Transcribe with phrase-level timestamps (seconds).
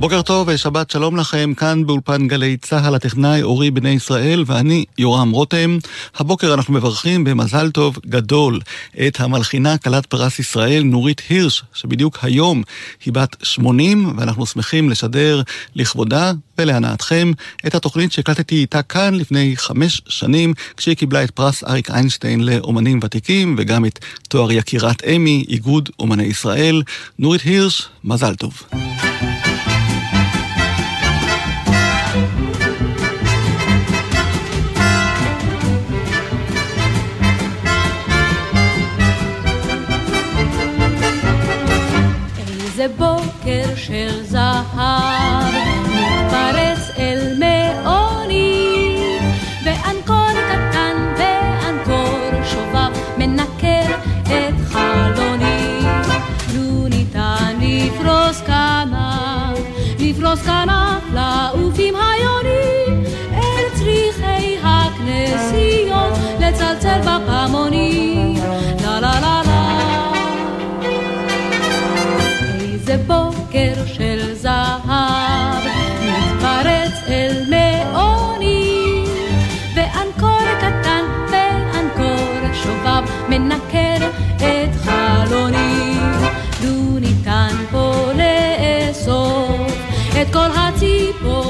[0.00, 5.30] בוקר טוב ושבת שלום לכם, כאן באולפן גלי צה"ל, הטכנאי אורי בני ישראל ואני יורם
[5.30, 5.78] רותם.
[6.16, 8.60] הבוקר אנחנו מברכים במזל טוב גדול
[9.06, 12.62] את המלחינה כלת פרס ישראל נורית הירש, שבדיוק היום
[13.04, 15.42] היא בת 80, ואנחנו שמחים לשדר
[15.74, 17.32] לכבודה ולהנאתכם
[17.66, 23.00] את התוכנית שהקלטתי איתה כאן לפני חמש שנים, כשהיא קיבלה את פרס אריק איינשטיין לאומנים
[23.02, 23.98] ותיקים, וגם את
[24.28, 26.82] תואר יקירת אמי, איגוד אומני ישראל.
[27.18, 28.62] נורית הירש, מזל טוב.
[67.00, 67.90] בפעמונים.
[90.22, 91.49] את כל הציפורים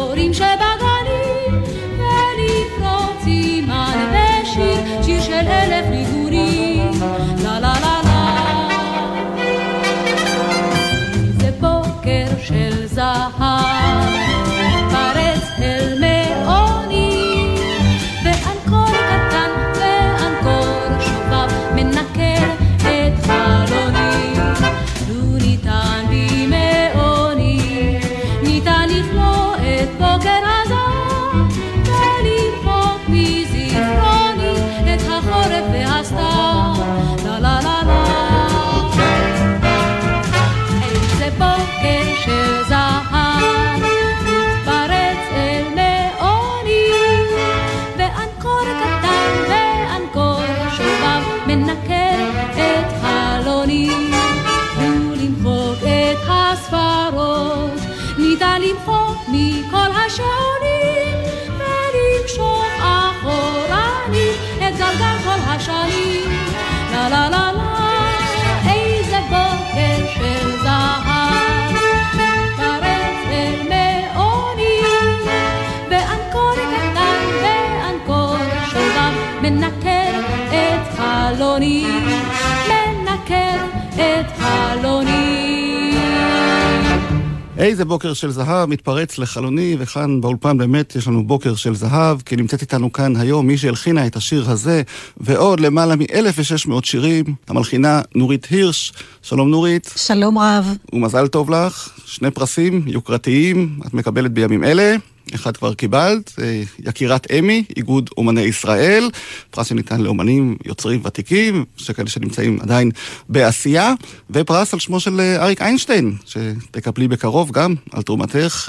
[87.70, 92.36] איזה בוקר של זהב מתפרץ לחלוני, וכאן באולפן באמת יש לנו בוקר של זהב, כי
[92.36, 94.82] נמצאת איתנו כאן היום מי שהלחינה את השיר הזה,
[95.16, 98.92] ועוד למעלה מ-1,600 שירים, המלחינה נורית הירש.
[99.22, 99.94] שלום נורית.
[99.96, 100.76] שלום רב.
[100.92, 104.96] ומזל טוב לך, שני פרסים יוקרתיים, את מקבלת בימים אלה.
[105.34, 106.32] אחד כבר קיבלת,
[106.78, 109.10] יקירת אמי, איגוד אומני ישראל,
[109.50, 112.90] פרס שניתן לאומנים יוצרים ותיקים, שכאלה שנמצאים עדיין
[113.28, 113.94] בעשייה,
[114.30, 118.68] ופרס על שמו של אריק איינשטיין, שתקבלי בקרוב גם על תרומתך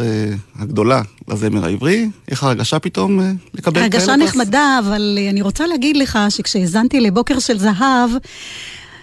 [0.56, 2.10] הגדולה לזמר העברי.
[2.28, 3.20] איך הרגשה פתאום
[3.54, 4.10] לקבל כאלה פרס?
[4.10, 8.10] הרגשה נחמדה, אבל אני רוצה להגיד לך שכשהאזנתי לבוקר של זהב,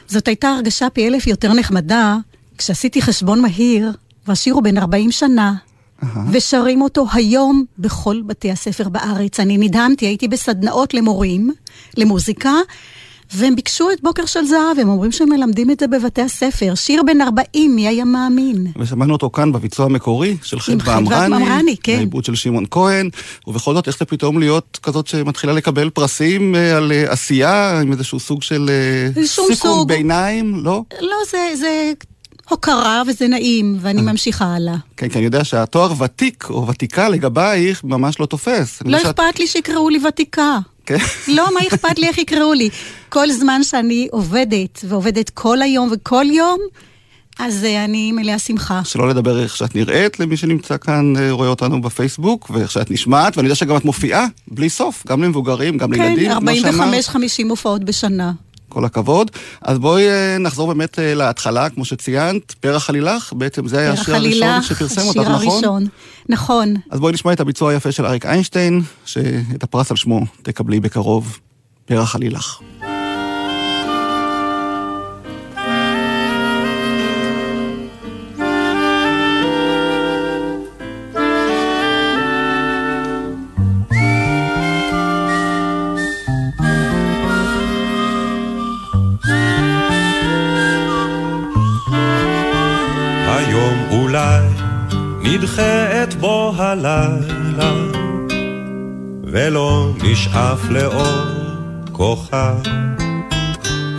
[0.09, 2.17] זאת הייתה הרגשה פי אלף יותר נחמדה,
[2.59, 3.91] כשעשיתי חשבון מהיר,
[4.27, 5.55] והשיר הוא בן 40 שנה.
[6.03, 6.19] Uh-huh.
[6.33, 9.41] ושרים אותו היום בכל בתי הספר בארץ.
[9.41, 11.53] אני נדהמתי, הייתי בסדנאות למורים,
[11.97, 12.53] למוזיקה,
[13.35, 16.75] והם ביקשו את בוקר של זהב, הם אומרים שהם מלמדים את זה בבתי הספר.
[16.75, 18.67] שיר בן 40, מי היה מאמין?
[18.79, 21.97] ושמענו אותו כאן בביצוע המקורי של חדווה אמרני, כן.
[21.97, 23.11] העיבוד של שמעון כהן,
[23.47, 28.43] ובכל זאת, איך זה פתאום להיות כזאת שמתחילה לקבל פרסים על עשייה, עם איזשהו סוג
[28.43, 28.71] של
[29.25, 29.89] סיכום סוג.
[29.89, 30.83] ביניים, לא?
[31.01, 31.39] לא, זה...
[31.55, 31.93] זה...
[32.49, 34.77] הוקרה וזה נעים, ואני ממשיכה הלאה.
[34.97, 38.83] כן, כי אני יודע שהתואר ותיק או ותיקה לגבייך ממש לא תופס.
[38.87, 40.59] לא אכפת לי שיקראו לי ותיקה.
[40.87, 40.97] כן?
[41.29, 42.69] לא, מה אכפת לי איך יקראו לי?
[43.09, 46.59] כל זמן שאני עובדת, ועובדת כל היום וכל יום,
[47.39, 48.81] אז אני מלאה שמחה.
[48.85, 53.47] שלא לדבר איך שאת נראית למי שנמצא כאן, רואה אותנו בפייסבוק, ואיך שאת נשמעת, ואני
[53.47, 56.49] יודע שגם את מופיעה בלי סוף, גם למבוגרים, גם לילדים, כן,
[57.47, 58.33] 45-50 הופעות בשנה.
[58.69, 59.31] כל הכבוד.
[59.63, 60.05] אז בואי
[60.41, 65.35] נחזור באמת להתחלה, כמו שציינת, פרח עלילך, בעצם זה היה השיר הראשון שפרסם אותך, נכון?
[65.35, 65.87] השיר הראשון,
[66.29, 66.75] נכון.
[66.91, 71.39] אז בואי נשמע את הביצוע היפה של אריק איינשטיין, שאת הפרס על שמו תקבלי בקרוב,
[71.87, 72.61] פרח עלילך.
[96.69, 97.73] הלילה,
[99.23, 101.25] ולא נשאף לאור
[101.93, 102.57] כוכב.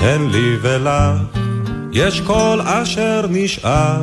[0.02, 1.38] הן לי ולך,
[1.92, 4.02] יש כל אשר נשאלה,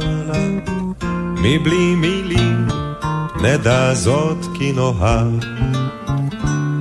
[1.37, 2.69] מבלי מילים
[3.41, 5.27] נדע זאת כי נאהב.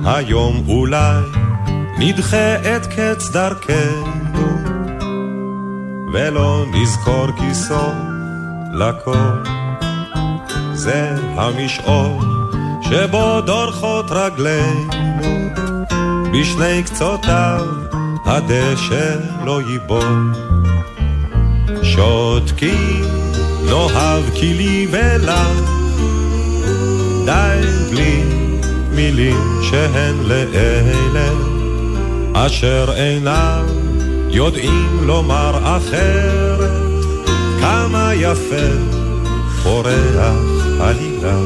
[0.04, 1.22] היום אולי
[1.98, 4.48] נדחה את קץ דרכנו,
[6.12, 7.94] ולא נזכור כי סוף
[8.72, 9.65] לכל.
[10.86, 12.24] זה המשעול
[12.82, 15.48] שבו דורכות רגלינו,
[16.32, 17.66] בשני קצותיו
[18.24, 20.32] הדשא לא ייבול.
[21.82, 23.04] שותקים,
[23.64, 25.60] נאהב כי לי ולך,
[27.24, 27.60] די
[27.90, 28.22] בלי
[28.90, 31.30] מילים שהן לאלה,
[32.34, 33.64] אשר אינם
[34.28, 36.70] יודעים לומר אחרת,
[37.60, 38.66] כמה יפה
[39.62, 41.38] פורח עלילה.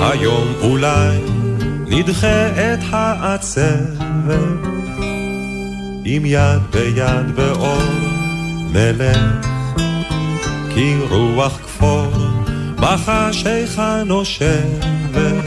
[0.00, 1.18] היום אולי
[1.86, 4.68] נדחה את העצבת,
[6.04, 7.82] עם יד ביד באור
[8.72, 9.18] נלך,
[10.74, 12.12] כי רוח כפור
[12.76, 15.44] בחשיכה נושבת,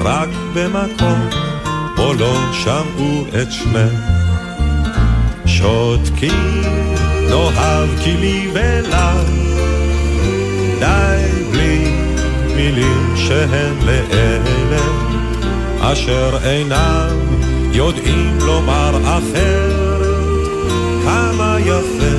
[0.00, 1.28] רק במקום
[1.96, 2.36] פה לא
[2.96, 4.16] שמעו את שמך.
[5.46, 6.62] שותקים,
[7.30, 8.96] נאהב כי לי ולך,
[10.78, 11.92] די בלי
[12.56, 14.84] מילים שהן לאלה,
[15.80, 17.16] אשר אינם
[17.72, 20.06] יודעים לומר אחרת,
[21.04, 22.16] כמה יפה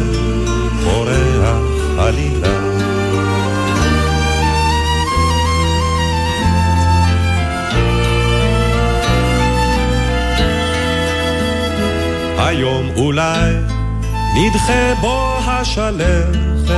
[0.84, 2.57] פורח עלילה.
[12.48, 13.54] היום אולי
[14.36, 16.72] נדחה בו השלכת,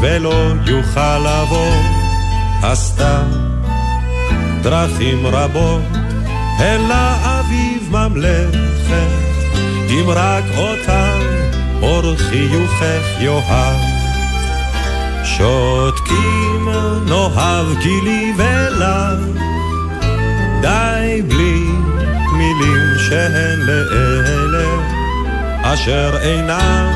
[0.00, 1.74] ולא יוכל לבוא
[2.62, 3.26] הסתם
[4.62, 5.82] דרכים רבות
[6.60, 9.08] אל האביב ממלכת,
[9.90, 11.18] אם רק אותם
[11.82, 13.80] אור חיוכך יאהב.
[15.24, 16.68] שותקים
[17.06, 19.42] נאהב גילי ולך,
[20.62, 21.64] די בלי
[22.54, 24.68] מילים שהן לאלה
[25.62, 26.92] אשר אינם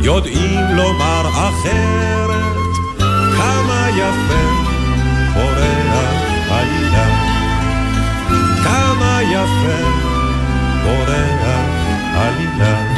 [0.00, 2.56] יודעים לומר אחרת.
[3.36, 4.44] כמה יפה
[5.34, 6.12] פורח
[6.50, 7.06] עלילה
[8.64, 9.88] כמה יפה
[10.84, 11.42] פורח
[12.14, 12.91] עלילה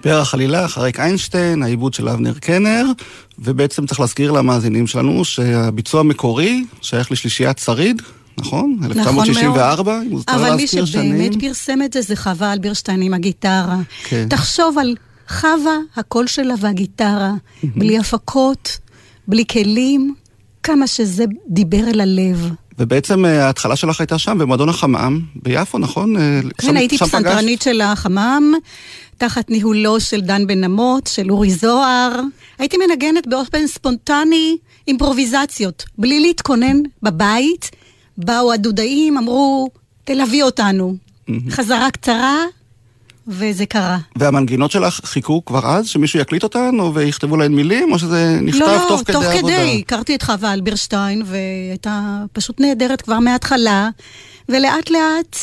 [0.00, 2.84] פרח עלילך, אריק איינשטיין, העיבוד של אבנר קנר,
[3.38, 8.02] ובעצם צריך להזכיר למאזינים שלנו שהביצוע המקורי שייך לשלישיית שריד,
[8.38, 8.76] נכון?
[8.78, 10.04] נכון 1964, מאוד.
[10.06, 11.40] אם מותר אבל מי שבאמת שנים.
[11.40, 13.76] פרסם את זה זה חווה אלברשטיין עם הגיטרה.
[14.04, 14.26] כן.
[14.30, 14.94] תחשוב על
[15.28, 17.32] חווה, הקול שלה והגיטרה,
[17.62, 18.78] בלי הפקות,
[19.28, 20.14] בלי כלים,
[20.62, 22.50] כמה שזה דיבר אל הלב.
[22.80, 26.16] ובעצם אה, ההתחלה שלך הייתה שם, במועדון החמם, ביפו, נכון?
[26.16, 26.98] אה, כן, הייתי?
[26.98, 28.54] פסנתרנית של החמם,
[29.18, 32.20] תחת ניהולו של דן בן אמות, של אורי זוהר.
[32.58, 34.56] הייתי מנגנת באופן ספונטני
[34.88, 37.70] אימפרוביזציות, בלי להתכונן בבית.
[38.18, 39.70] באו הדודאים, אמרו,
[40.04, 40.96] תלווי אותנו.
[41.50, 42.36] חזרה קצרה,
[43.30, 43.98] וזה קרה.
[44.16, 48.60] והמנגינות שלך חיכו כבר אז, שמישהו יקליט אותן, או ויכתבו להן מילים, או שזה נכתב
[48.60, 49.56] לא, לא, תוך כדי תוך העבודה?
[49.56, 49.82] כדי.
[49.86, 53.88] הכרתי את חווה אלברשטיין, והייתה פשוט נהדרת כבר מההתחלה,
[54.48, 55.36] ולאט לאט,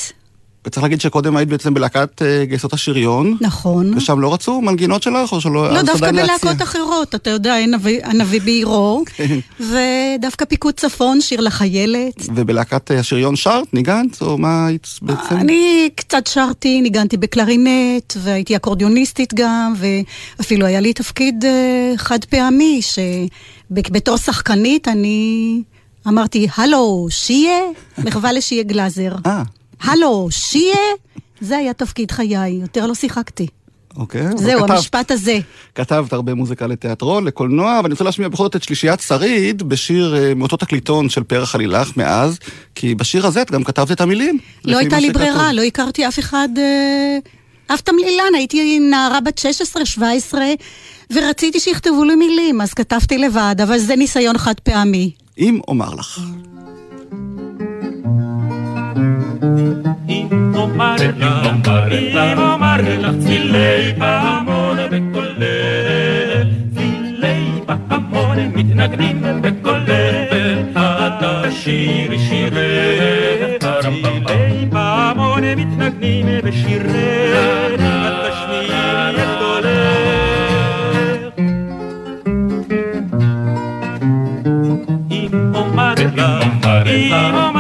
[0.66, 3.94] וצריך להגיד שקודם היית בעצם בלהקת אה, גייסות השריון, נכון.
[3.98, 5.74] ושם לא רצו מנגינות שלך, או שלא...
[5.74, 6.12] לא, דווקא?
[6.12, 9.40] בלהקות אחרות, אתה יודע, הנביא- בעירו, כן.
[9.60, 12.14] ודווקא פיקוד צפון, שיר לחיילת.
[12.36, 15.36] ובלהקת אה, השריון שרת, ניגנת, או מה היית בעצם?
[15.38, 22.82] אני קצת שרתי, ניגנתי בקלרינט, והייתי אקורדיוניסטית גם, ואפילו היה לי תפקיד אה, חד פעמי,
[22.82, 25.62] שבתור שחקנית אני
[26.08, 27.60] אמרתי, הלו, שיה?
[28.06, 29.12] מחווה לשיה גלאזר.
[29.26, 29.44] אה,
[29.82, 30.76] הלו, שיה?
[31.42, 33.48] זה היה תפקיד חיי, יותר לא שיחקתי.
[33.98, 34.22] אוקיי.
[34.28, 35.40] אבל זהו, כתבת- המשפט הזה.
[35.76, 40.34] כתבת הרבה מוזיקה לתיאטרון, לקולנוע, ואני רוצה להשמיע בכל זאת את שלישיית שריד בשיר אה,
[40.36, 42.40] מאותו תקליטון של פרח עלילך מאז,
[42.76, 44.38] כי בשיר הזה את גם כתבת את המילים.
[44.66, 45.10] לא הייתה לי.
[45.12, 47.18] ברירה, לא הכרתי אף אחד, אה,
[47.74, 50.38] אף תמלילן, הייתי נערה בת 16-17,
[51.14, 55.12] ורציתי שיכתבו לי מילים, אז כתבתי לבד, אבל זה ניסיון חד פעמי.
[55.38, 56.20] אם אומר לך.
[60.10, 60.96] אם אומר
[62.82, 77.82] לך צלילי פעמון בקולך, צלילי פעמון מתנגנים בקולך, אתה שירי שירי, צלילי פעמון מתנגנים בשירך,
[77.82, 79.88] את תשמיעי את קולך.
[85.12, 87.57] אם אומר לך, אם אומר לך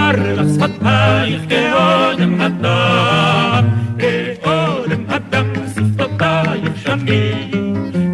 [0.56, 3.66] שפתייך כאודם אדם,
[4.00, 7.51] כאודם אדם שפתותייך שמי,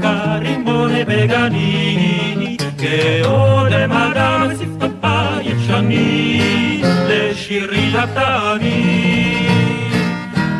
[0.01, 8.83] כרימון בגני, כאודם אדם שפתותייך שמי, לשירי התני.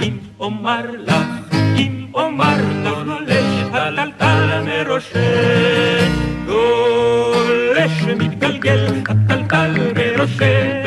[0.02, 6.10] אם אומר לך, אם אומר לך, גולש הטלטל מראשך,
[6.46, 10.83] גולש מתגלגל הטלטל מראשך,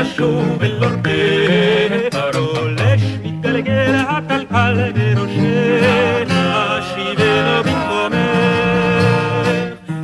[0.00, 8.14] ישוב אל אורכך, גולש מתגלגל הטלטל מראשך, אשיבנו במקומך.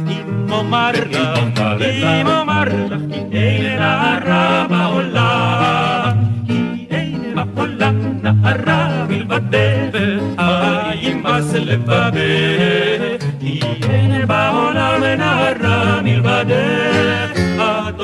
[0.08, 6.16] אם אומר לך, אם אומר לך, כי אין נערה בעולם,
[6.46, 9.98] כי אין בעולם נערה מלבדך,
[10.38, 18.00] הימאס לבבך, כי אין בעולם נערה מלבדך, את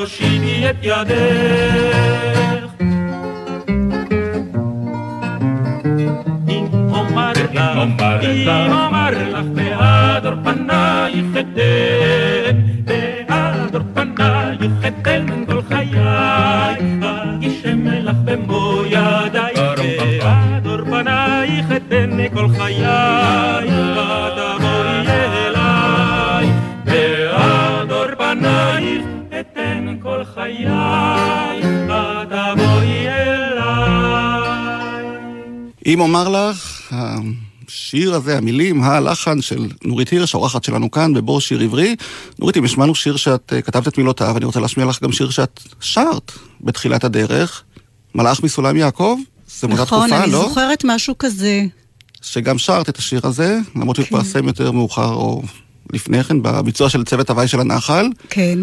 [0.67, 2.67] תושיטי את ידך.
[6.49, 7.61] אם אומר לך,
[8.23, 9.11] אם אומר
[35.87, 36.93] אם אומר לך,
[37.67, 41.95] השיר הזה, המילים, הלחן של נורית הירש, האורחת שלנו כאן בבור שיר עברי.
[42.39, 45.29] נורית, אם השמענו שיר שאת אה, כתבת את מילותיו, אני רוצה להשמיע לך גם שיר
[45.29, 47.63] שאת שרת בתחילת הדרך.
[48.15, 49.17] מלאך מסולם יעקב?
[49.59, 50.47] זה מאותה נכון, תקופה, אני לא?
[50.49, 51.65] זוכרת משהו כזה.
[52.21, 54.15] שגם שרת את השיר הזה, למרות שהוא כן.
[54.15, 55.43] התפרסם יותר מאוחר או
[55.93, 58.09] לפני כן, בביצוע של צוות הוואי של הנחל.
[58.29, 58.59] כן.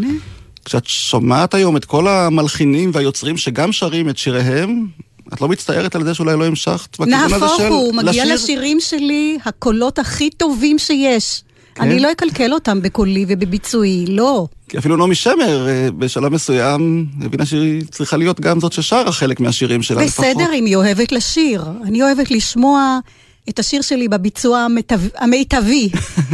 [0.64, 4.86] כשאת שומעת היום את כל המלחינים והיוצרים שגם שרים את שיריהם,
[5.32, 7.40] את לא מצטערת על זה שאולי לא המשכת בכיוון הזה של...
[7.40, 8.34] נהפוך הוא, מגיע לשיר?
[8.34, 11.42] לשירים שלי הקולות הכי טובים שיש.
[11.74, 11.82] כן?
[11.82, 14.46] אני לא אקלקל אותם בקולי ובביצועי, לא.
[14.68, 19.40] כי אפילו נעמי שמר אה, בשלב מסוים הבינה שהיא צריכה להיות גם זאת ששרה חלק
[19.40, 20.24] מהשירים שלה לפחות.
[20.24, 21.64] בסדר, אם היא אוהבת לשיר.
[21.84, 22.98] אני אוהבת לשמוע
[23.48, 25.88] את השיר שלי בביצוע המיטב- המיטבי.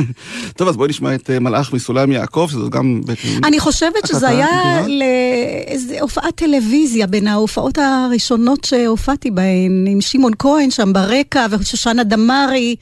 [0.57, 3.00] טוב, אז בואי נשמע את אה, מלאך מסולם יעקב, שזו גם.
[3.45, 4.47] אני חושבת שזה היה.
[4.87, 12.76] לאיזה הופעת טלוויזיה, בין ההופעות הראשונות שהופעתי בהן, עם שמעון כהן שם ברקע, ושושנה דמארי.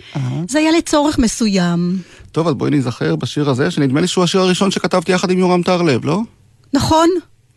[0.49, 1.99] זה היה לצורך מסוים.
[2.33, 5.63] טוב, אז בואי ניזכר בשיר הזה, שנדמה לי שהוא השיר הראשון שכתבתי יחד עם יורם
[5.63, 6.21] טהרלב, לא?
[6.73, 7.09] נכון?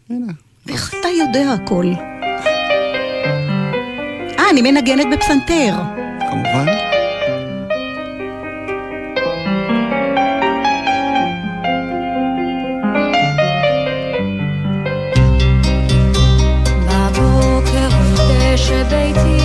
[0.10, 0.32] הנה.
[0.70, 1.86] איך אתה יודע הכל?
[4.40, 5.74] אה, אני מנגנת בפסנתר.
[6.32, 6.66] כמובן.
[16.88, 17.90] בבוקר
[18.94, 19.41] אל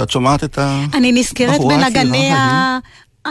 [0.00, 0.84] נורית, שאת שומעת את ה...
[0.94, 2.78] אני נזכרת בנגני ה...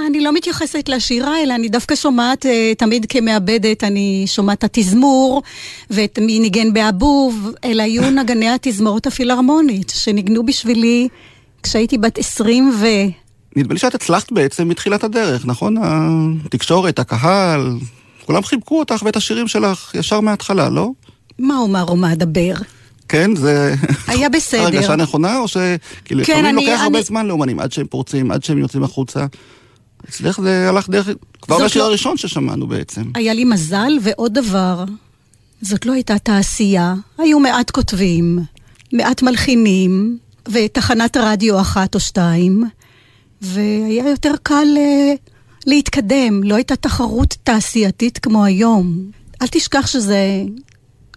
[0.07, 5.41] אני לא מתייחסת לשירה, אלא אני דווקא שומעת, אה, תמיד כמעבדת, אני שומעת את התזמור,
[5.89, 11.07] ואת מי ניגן באבוב, אלה היו נגני התזמורת הפילהרמונית, שניגנו בשבילי
[11.63, 12.85] כשהייתי בת 20 ו...
[13.55, 15.75] נדמה לי שאת הצלחת בעצם מתחילת הדרך, נכון?
[16.45, 17.71] התקשורת, הקהל,
[18.25, 20.91] כולם חיבקו אותך ואת השירים שלך ישר מההתחלה, לא?
[21.39, 22.53] מה אומר ומה אדבר?
[23.09, 23.75] כן, זה...
[24.07, 24.61] היה בסדר.
[24.61, 25.57] הרגשה נכונה, או ש...
[26.05, 28.83] כאילו, כן, לפעמים אני- לוקח הרבה אני- זמן לאומנים, עד שהם פורצים, עד שהם יוצאים
[28.83, 29.25] החוצה.
[30.09, 31.09] אצלך זה הלך דרך...
[31.41, 33.01] כבר בשיר לא- הראשון ששמענו בעצם.
[33.15, 34.83] היה לי מזל, ועוד דבר,
[35.61, 36.93] זאת לא הייתה תעשייה.
[37.17, 38.39] היו מעט כותבים,
[38.93, 40.17] מעט מלחינים,
[40.51, 42.63] ותחנת רדיו אחת או שתיים,
[43.41, 45.13] והיה יותר קל אה,
[45.65, 46.43] להתקדם.
[46.43, 48.97] לא הייתה תחרות תעשייתית כמו היום.
[49.41, 50.17] אל תשכח שזה...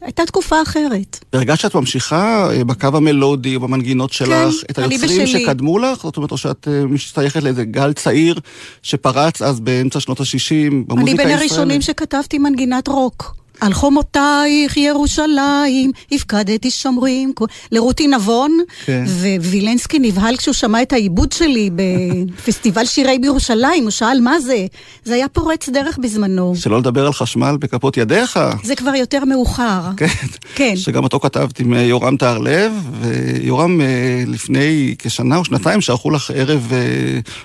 [0.03, 1.25] הייתה תקופה אחרת.
[1.33, 5.27] הרגשת שאת ממשיכה אה, בקו המלודי במנגינות שלך את אני היוצרים.
[5.27, 6.03] שקדמו לך?
[6.03, 8.41] זאת אומרת, או שאת אה, משתייכת לאיזה גל צעיר
[8.83, 11.27] שפרץ אז באמצע שנות ה-60 במוזיקה אני הישראלית?
[11.27, 13.42] בין הראשונים שכתבתי מנגינת רוק.
[13.63, 17.33] על חומותייך ירושלים, הפקדתי שומרים,
[17.73, 19.05] לרותי נבון, כן.
[19.41, 24.67] ווילנסקי נבהל כשהוא שמע את העיבוד שלי בפסטיבל שירי בירושלים, הוא שאל מה זה?
[25.05, 26.55] זה היה פורץ דרך בזמנו.
[26.57, 28.41] שלא לדבר על חשמל בכפות ידיך.
[28.63, 29.81] זה כבר יותר מאוחר.
[29.97, 30.07] כן.
[30.55, 30.77] כן.
[30.77, 33.87] שגם אותו כתבת עם יורם טהרלב, ויורם אה,
[34.27, 36.79] לפני כשנה או שנתיים שערכו לך ערב אה,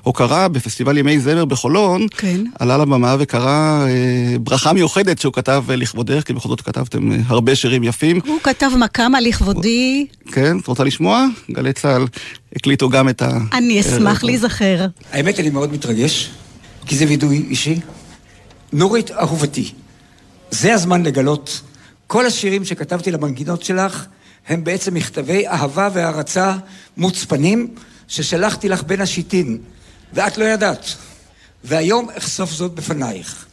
[0.01, 2.43] הוקרה בפסטיבל ימי זמר בחולון, כן.
[2.59, 5.75] עלה לבמה וקרא אה, ברכה מיוחדת שהוא כתב אה,
[6.07, 8.19] לכבודך, כי בכל זאת כתבתם אה, הרבה שירים יפים.
[8.25, 11.25] הוא כתב מקאמה לכבודי, כן, את רוצה לשמוע?
[11.51, 12.05] גלי צה"ל
[12.55, 13.37] הקליטו גם את ה...
[13.53, 14.23] אני אשמח ערב.
[14.23, 14.85] להיזכר.
[15.11, 16.29] האמת, אני מאוד מתרגש,
[16.85, 17.79] כי זה וידוי אישי.
[18.73, 19.71] נורית אהובתי,
[20.51, 21.61] זה הזמן לגלות.
[22.07, 24.05] כל השירים שכתבתי למנגינות שלך
[24.47, 26.55] הם בעצם מכתבי אהבה והערצה
[26.97, 27.67] מוצפנים
[28.07, 29.57] ששלחתי לך בין השיטין,
[30.13, 30.85] ואת לא ידעת.
[31.63, 33.46] והיום אחשוף זאת בפנייך.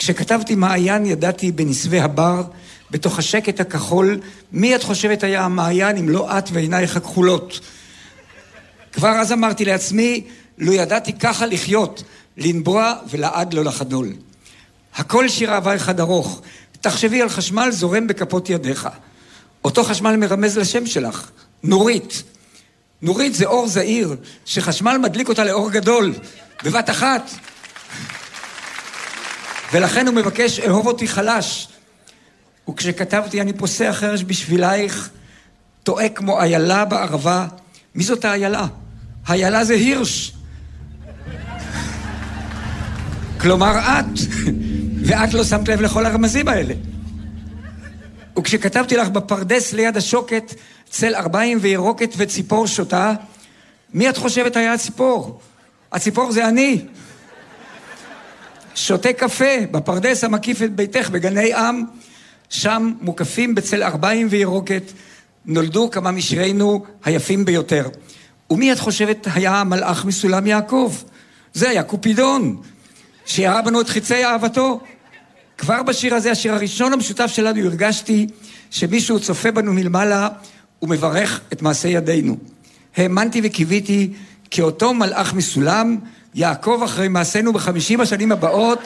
[0.00, 2.42] כשכתבתי מעיין ידעתי בנסבי הבר,
[2.90, 4.20] בתוך השקט הכחול,
[4.52, 7.60] מי את חושבת היה המעיין אם לא את ועינייך הכחולות?
[8.92, 10.24] כבר אז אמרתי לעצמי,
[10.58, 12.02] לו ידעתי ככה לחיות,
[12.36, 14.12] לנבוע ולעד לא לחדול.
[14.94, 16.42] הכל שיר אהבה אחד ארוך.
[16.80, 18.88] תחשבי על חשמל זורם בכפות ידיך.
[19.64, 21.30] אותו חשמל מרמז לשם שלך,
[21.62, 22.22] נורית.
[23.02, 26.12] נורית זה אור זעיר, שחשמל מדליק אותה לאור גדול,
[26.64, 27.30] בבת אחת.
[29.72, 31.68] ולכן הוא מבקש, אהוב אותי חלש.
[32.70, 35.10] וכשכתבתי אני פוסע חרש בשבילייך,
[35.82, 37.46] טועה כמו איילה בערבה.
[37.94, 38.66] מי זאת האיילה?
[39.26, 40.32] האיילה זה הירש.
[43.40, 44.18] כלומר את,
[45.04, 46.74] ואת לא שמת לב לכל הרמזים האלה.
[48.38, 50.54] וכשכתבתי לך בפרדס ליד השוקת,
[50.90, 53.12] צל ארבעים וירוקת וציפור שותה,
[53.94, 55.40] מי את חושבת היה הציפור?
[55.92, 56.82] הציפור זה אני.
[58.74, 61.84] שותה קפה בפרדס המקיף את ביתך בגני עם,
[62.48, 64.92] שם מוקפים בצל ארבעים וירוקת,
[65.46, 67.88] נולדו כמה משירינו היפים ביותר.
[68.50, 70.94] ומי את חושבת היה המלאך מסולם יעקב?
[71.52, 72.62] זה היה קופידון,
[73.26, 74.80] שירה בנו את חיצי אהבתו.
[75.58, 78.26] כבר בשיר הזה, השיר הראשון המשותף שלנו, הרגשתי
[78.70, 80.28] שמישהו צופה בנו מלמעלה
[80.82, 82.36] ומברך את מעשה ידינו.
[82.96, 84.12] האמנתי וקיוויתי
[84.50, 85.98] כי אותו מלאך מסולם
[86.34, 88.78] יעקוב אחרי מעשינו בחמישים השנים הבאות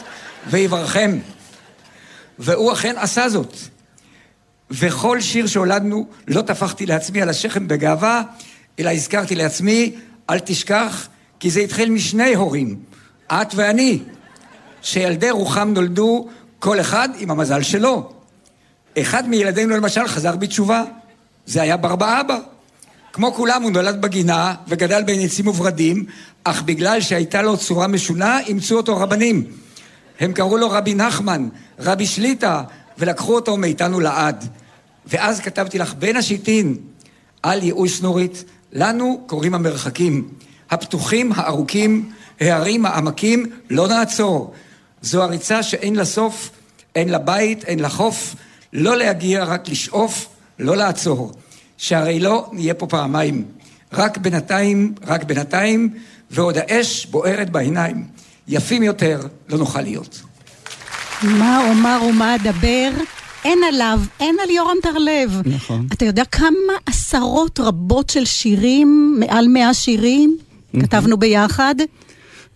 [0.47, 1.19] ויברכם.
[2.39, 3.57] והוא אכן עשה זאת.
[4.71, 8.23] וכל שיר שהולדנו לא טפחתי לעצמי על השכם בגאווה,
[8.79, 9.95] אלא הזכרתי לעצמי,
[10.31, 11.09] אל תשכח,
[11.41, 12.77] כי זה התחיל משני הורים,
[13.33, 13.99] את ואני,
[14.83, 16.29] שילדי רוחם נולדו
[16.59, 18.13] כל אחד עם המזל שלו.
[18.99, 20.83] אחד מילדינו למשל חזר בתשובה,
[21.47, 22.39] זה היה ברבא אבא.
[23.13, 26.05] כמו כולם הוא נולד בגינה וגדל בין עצים וורדים,
[26.45, 29.45] אך בגלל שהייתה לו צורה משונה, אימצו אותו רבנים.
[30.21, 32.63] הם קראו לו רבי נחמן, רבי שליטא,
[32.99, 34.49] ולקחו אותו מאיתנו לעד.
[35.07, 36.77] ואז כתבתי לך בין השיטין,
[37.45, 40.29] אל ייאוש נורית, לנו קוראים המרחקים.
[40.71, 44.53] הפתוחים, הארוכים, ההרים, העמקים, לא נעצור.
[45.03, 46.51] זו הריצה שאין לה סוף,
[46.95, 48.35] אין לה בית, אין לה חוף,
[48.73, 50.29] לא להגיע, רק לשאוף,
[50.59, 51.33] לא לעצור.
[51.77, 53.45] שהרי לא נהיה פה פעמיים.
[53.93, 55.95] רק בינתיים, רק בינתיים,
[56.35, 58.05] ועוד האש בוערת בעיניים.
[58.49, 60.23] יפים יותר לא נוכל להיות.
[61.23, 62.91] מה אומר ומה אדבר?
[63.45, 65.43] אין עליו, אין על יורם טרלב.
[65.45, 65.87] נכון.
[65.93, 70.37] אתה יודע כמה עשרות רבות של שירים, מעל מאה שירים,
[70.81, 71.75] כתבנו ביחד?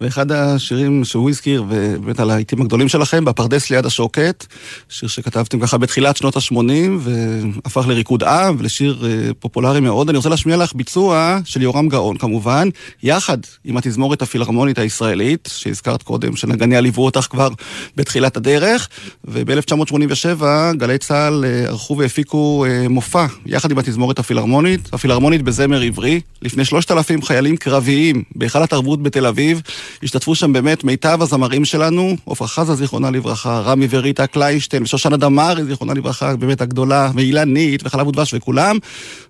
[0.01, 4.47] ואחד השירים שהוא הזכיר, ובאמת על העיתים הגדולים שלכם, בפרדס ליד השוקת,
[4.89, 6.55] שיר שכתבתם ככה בתחילת שנות ה-80,
[6.99, 10.09] והפך לריקוד עם ולשיר אה, פופולרי מאוד.
[10.09, 12.69] אני רוצה להשמיע לך ביצוע של יורם גאון כמובן,
[13.03, 17.49] יחד עם התזמורת הפילהרמונית הישראלית, שהזכרת קודם, שנגניה ליוו אותך כבר
[17.97, 18.89] בתחילת הדרך,
[19.25, 20.43] וב-1987
[20.77, 26.65] גלי צה"ל אה, ערכו והפיקו אה, מופע, יחד עם התזמורת הפילהרמונית, הפילהרמונית בזמר עברי, לפני
[26.65, 29.63] שלושת אלפים חיילים קרביים בהיכל התרבות בתל אביב.
[30.03, 35.65] השתתפו שם באמת מיטב הזמרים שלנו, עפרה חזה זיכרונה לברכה, רמי וריטה קליישטיין, ושושנה דמארי
[35.65, 38.79] זיכרונה לברכה, באמת הגדולה, ואילנית, וחלב ודבש וכולם.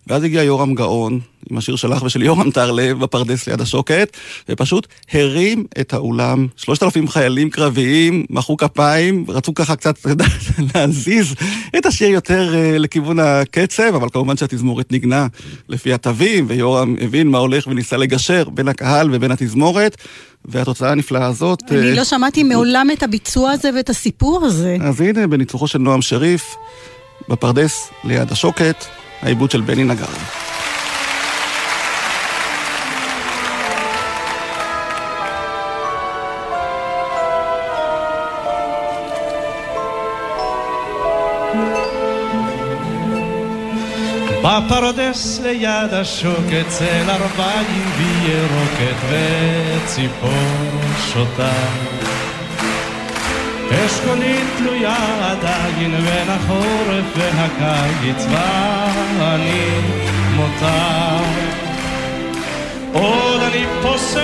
[0.06, 4.16] ואז הגיע יורם גאון, עם השיר שלך ושל יורם טרלב בפרדס ליד השוקת,
[4.48, 6.46] ופשוט הרים את האולם.
[6.56, 9.98] שלושת אלפים חיילים קרביים, מחאו כפיים, רצו ככה קצת
[10.74, 11.34] להזיז
[11.78, 15.26] את השיר יותר uh, לכיוון הקצב, אבל כמובן שהתזמורת ניגנה
[15.68, 19.96] לפי התווים, ויורם הבין מה הולך וניסה לגשר בין הקהל ובין התזמורת.
[20.48, 21.62] והתוצאה הנפלאה הזאת...
[21.70, 24.76] אני אה, לא שמעתי מעולם את הביצוע הזה ואת הסיפור הזה.
[24.80, 26.56] אז הנה, בניצוחו של נועם שריף,
[27.28, 28.84] בפרדס ליד השוקת,
[29.22, 30.06] העיבוד של בני נגר.
[44.48, 50.30] בפרדס ליד השוקת צל ארבעים וירוקת וציפור
[51.12, 51.52] שותה
[53.70, 58.26] אשכולית תלויה עדיין בין החורף והקיץ
[59.18, 59.68] ואני
[60.36, 61.18] מותה
[62.92, 64.20] עוד אני פוסע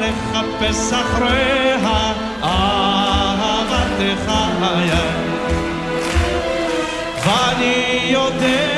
[0.00, 4.90] לחפש אחריה אהבת חיי
[7.26, 8.75] ואני יודע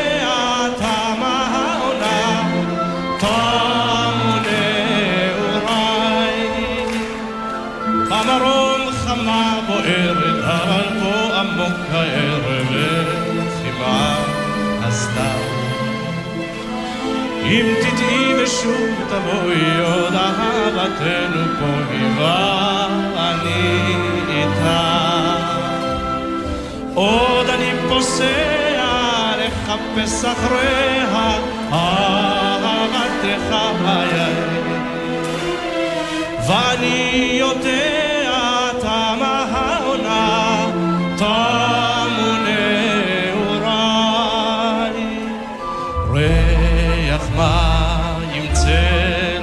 [17.50, 23.82] אם תטעי ושוב תבואי עוד אהבתנו פה היא ואני
[24.28, 25.08] איתה.
[26.94, 28.84] עוד אני פוסע
[29.38, 31.38] לחפש אחריה
[31.72, 34.32] אהבת חיי
[36.48, 37.97] ואני יודע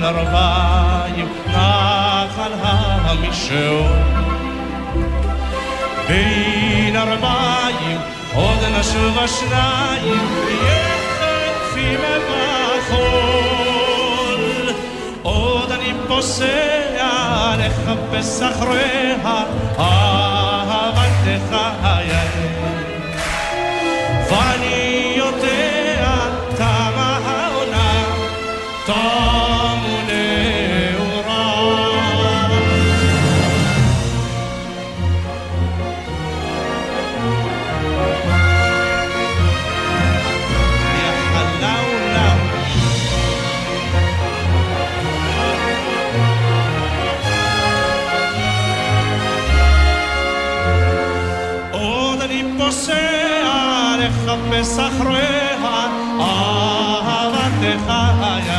[0.05, 3.87] ארבעים נחל המישור.
[6.07, 7.97] בין ארבעים
[8.33, 10.27] עוד נשוב השניים
[10.65, 11.99] יחפים
[12.89, 13.15] בחול
[15.23, 19.43] עוד אני פוסע לחפש אחריה
[19.79, 21.41] אהבת
[52.65, 55.88] פוסע לחפש אחריה
[56.19, 58.51] אהבת חיי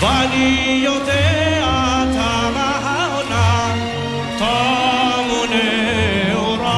[0.00, 3.74] ואני יודע תמה העונה
[4.38, 5.42] תמו
[6.30, 6.70] נעוריי.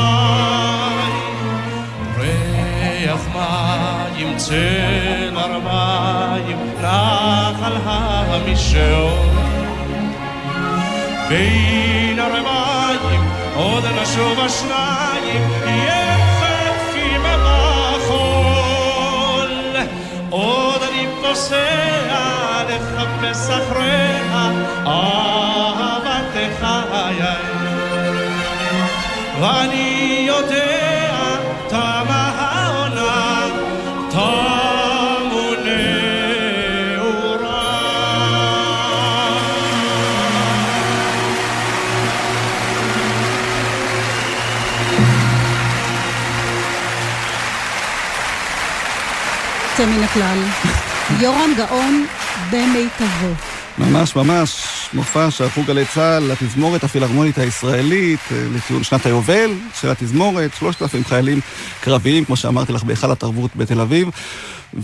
[2.19, 9.33] ריח מים צל ארבעים נחל המישור.
[11.31, 11.92] ארבעים
[13.63, 17.23] עוד נשוב השניים יחפים
[18.03, 19.51] בחול.
[20.31, 24.51] עוד אני פוסע לחפש אחריה
[24.87, 27.23] אהבת חיי
[29.41, 30.72] ואני יודע
[50.13, 50.39] הכלל.
[51.21, 52.07] יורם גאון
[52.51, 53.35] במיטבו.
[53.79, 54.65] ממש ממש.
[54.93, 61.41] מופע שערכו גלי צה"ל לתזמורת הפילהרמונית הישראלית אה, לציון שנת היובל של התזמורת, 3,000 חיילים
[61.81, 64.09] קרביים, כמו שאמרתי לך, בהיכל התרבות בתל אביב.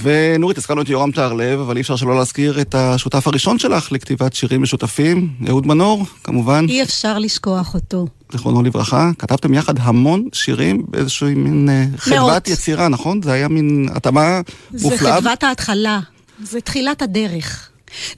[0.02, 4.34] ונורית, הזכרנו את יורם טהרלב, אבל אי אפשר שלא להזכיר את השותף הראשון שלך לכתיבת
[4.34, 6.66] שירים משותפים, אהוד מנור, כמובן.
[6.68, 8.06] אי אפשר לשכוח אותו.
[8.32, 9.10] זיכרונו לברכה.
[9.18, 12.48] כתבתם יחד המון שירים באיזושהי מין אה, חדוות מאות.
[12.48, 13.22] יצירה, נכון?
[13.22, 15.16] זה היה מין התאמה זה מופלאה.
[15.16, 16.00] חדוות ההתחלה,
[16.42, 17.68] זה תחילת הדרך.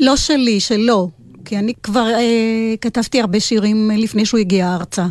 [0.01, 1.11] לא שלי, שלו,
[1.45, 5.07] כי אני כבר אה, כתבתי הרבה שירים לפני שהוא הגיע ארצה.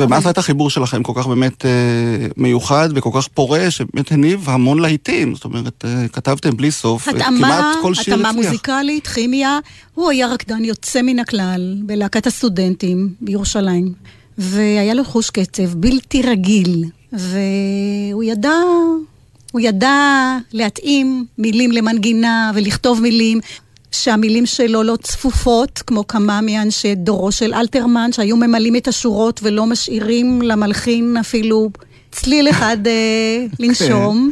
[0.00, 1.70] ומה עשה את החיבור שלכם כל כך באמת אה,
[2.36, 5.34] מיוחד וכל כך פורה, שבאמת הניב המון להיטים.
[5.34, 8.44] זאת אומרת, אה, כתבתם בלי סוף, אה, התאמה, כמעט כל שיר התאמה הצליח.
[8.44, 9.58] מוזיקלית, כימיה,
[9.94, 13.92] הוא היה רקדן יוצא מן הכלל בלהקת הסטודנטים בירושלים,
[14.38, 18.54] והיה לו חוש קצב בלתי רגיל, והוא ידע,
[19.52, 23.40] הוא ידע להתאים מילים למנגינה ולכתוב מילים.
[23.92, 29.66] שהמילים שלו לא צפופות, כמו כמה מאנשי דורו של אלתרמן, שהיו ממלאים את השורות ולא
[29.66, 31.70] משאירים למלחין אפילו
[32.12, 34.30] צליל אחד אה, לנשום.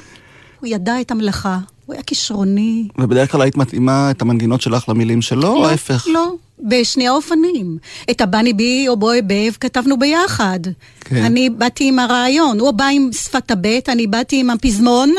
[0.61, 2.89] הוא ידע את המלאכה, הוא היה כישרוני.
[2.99, 6.07] ובדרך כלל היית מתאימה את המנגינות שלך למילים שלו, או ההפך?
[6.13, 7.79] לא, בשני האופנים.
[8.11, 10.61] את הבני בי או בואי בב כתבנו ביחד.
[11.01, 11.17] כן.
[11.17, 15.15] אני באתי עם הרעיון, הוא בא עם שפת הבט, אני באתי עם הפזמון,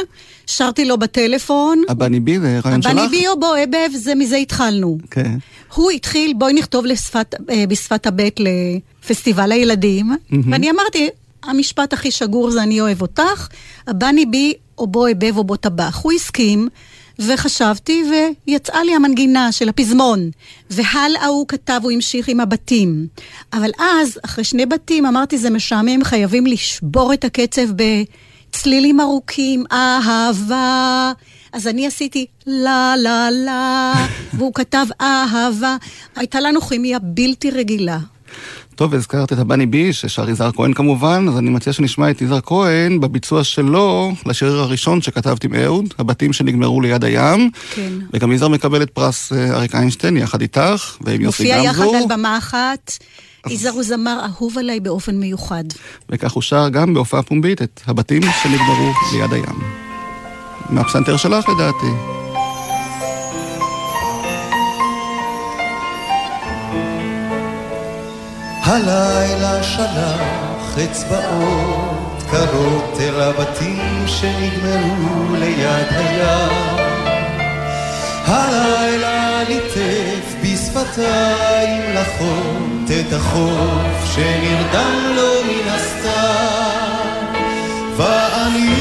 [0.48, 1.84] שרתי לו בטלפון.
[1.90, 2.92] הבני בי זה רעיון שלך?
[2.92, 4.98] הבני בי או בואי בב, זה מזה התחלנו.
[5.12, 5.38] כן.
[5.76, 11.10] הוא התחיל, בואי נכתוב לשפת, אה, בשפת הבט לפסטיבל הילדים, ואני אמרתי,
[11.44, 13.48] המשפט הכי שגור זה אני אוהב אותך,
[13.88, 16.00] הבני בי או בוא אבב או בוא טבח.
[16.04, 16.70] הוא הסכים,
[17.20, 18.04] וחשבתי,
[18.48, 20.30] ויצאה לי המנגינה של הפזמון.
[20.70, 23.08] והלאה הוא כתב, הוא המשיך עם הבתים.
[23.54, 31.12] אבל אז, אחרי שני בתים, אמרתי, זה משעמם, חייבים לשבור את הקצב בצלילים ארוכים, אהבה.
[31.54, 33.94] אז אני עשיתי לה לה לה,
[34.34, 35.78] והוא כתב אהבה.
[36.16, 38.00] הייתה לנו כימיה בלתי רגילה.
[38.80, 42.40] טוב, הזכרת את הבני בי, ששר יזהר כהן כמובן, אז אני מציע שנשמע את יזהר
[42.42, 47.50] כהן בביצוע שלו לשיר הראשון שכתבת עם אהוד, הבתים שנגמרו ליד הים.
[47.76, 47.94] כן.
[48.14, 51.96] וגם יזהר מקבל את פרס אה, אריק איינשטיין יחד איתך, ועם יוסי מופיע יחד גמזו.
[51.96, 52.92] על במה אחת.
[53.50, 55.64] יזהר הוא זמר אהוב עליי באופן מיוחד.
[56.10, 59.60] וכך הוא שר גם בהופעה פומבית את הבתים שנגמרו ליד הים.
[60.70, 62.29] מהפסנתר שלך לדעתי.
[68.70, 76.78] הלילה שלח אצבעות קרות אל הבתים שנגמרו ליד הים.
[78.26, 87.00] הלילה ליטף בשפתיים לחות את החוף שנרדם לו מן הסתם.
[87.98, 88.76] ואני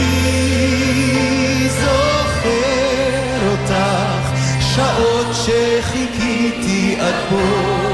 [1.69, 7.88] זוכר אותך שעות שחיכיתי עד בוש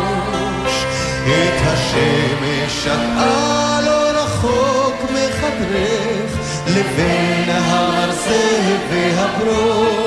[1.34, 10.04] את השמש שקעה לא רחוק מחדרך לבין המרזה והברוש.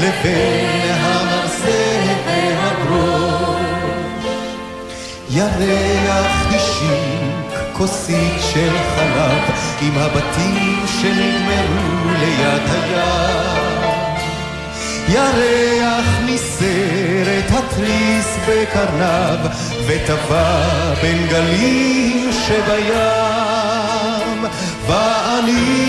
[0.00, 3.46] לבין המרזה והברוש.
[5.30, 9.42] ירח השיק כוסית של חלב
[9.80, 13.56] עם הבתים שנגמרו ליד הים.
[15.08, 17.05] ירח ניסר את
[17.58, 19.38] התריס בקרניו
[19.86, 20.60] וטבע
[21.02, 23.46] בין גלים שבים.
[24.86, 25.80] ואני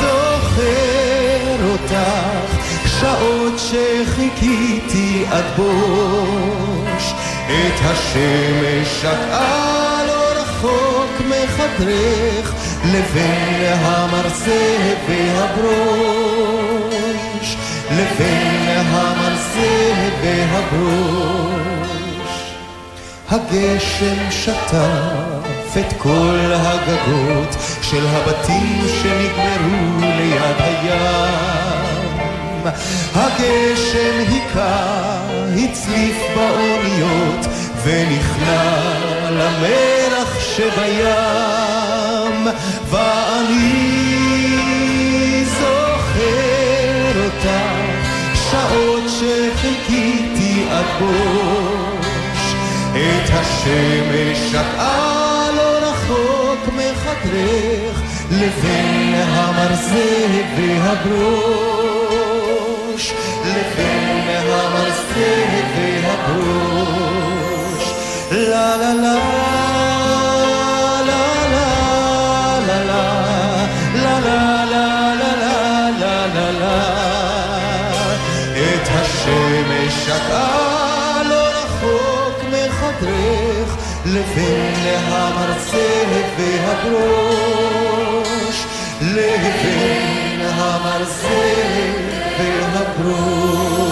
[0.00, 2.64] זוכר אותך
[3.00, 7.12] שעות שחיכיתי עד בוש.
[7.46, 12.52] את השמש שקעה לא רחוק מחדרך
[12.84, 16.83] לבין המרזה והברוש
[17.96, 21.64] לבין המרזה והברוש
[23.30, 31.44] הגשם שטף את כל הגגות של הבתים שנגמרו ליד הים.
[33.14, 35.18] הגשם היכה,
[35.56, 37.46] הצליף באוניות,
[37.82, 38.84] ונכנע
[39.30, 41.04] למלח שבים.
[42.90, 43.93] ואני
[50.74, 52.54] שחיכיתי עד בוש.
[52.92, 57.96] את השמש שקעה לא רחוק מחדרך
[58.30, 61.64] לבין המרזה והברוש.
[63.44, 65.34] לבין המרזה
[65.76, 66.74] והברוש.
[68.32, 69.43] לה לה לה
[84.24, 84.74] לבין
[85.06, 86.04] המרצה
[86.38, 87.76] והברוש,
[89.02, 91.52] לבין המרצה
[92.38, 93.84] והברוש.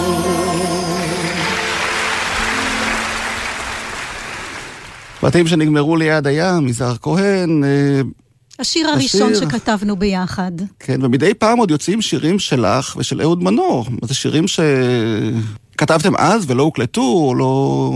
[5.23, 8.01] בתים שנגמרו ליד הים, יזהר כהן, אה,
[8.59, 9.49] השיר הראשון השיר.
[9.49, 10.51] שכתבנו ביחד.
[10.79, 13.85] כן, ומדי פעם עוד יוצאים שירים שלך ושל אהוד מנור.
[14.01, 17.91] זה שירים שכתבתם אז ולא הוקלטו, או לא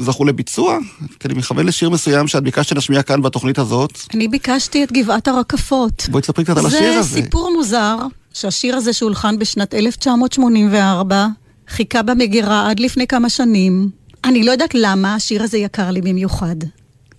[0.00, 0.78] זכו לביצוע?
[1.20, 3.98] כי אני מכוון לשיר מסוים שאת ביקשת שנשמיע כאן בתוכנית הזאת.
[4.14, 6.06] אני ביקשתי את גבעת הרקפות.
[6.10, 7.22] בואי תספרי קצת על השיר זה הזה.
[7.22, 7.96] סיפור מוזר,
[8.34, 11.26] שהשיר הזה שהולחן בשנת 1984,
[11.68, 13.90] חיכה במגירה עד לפני כמה שנים.
[14.24, 16.56] אני לא יודעת למה השיר הזה יקר לי במיוחד.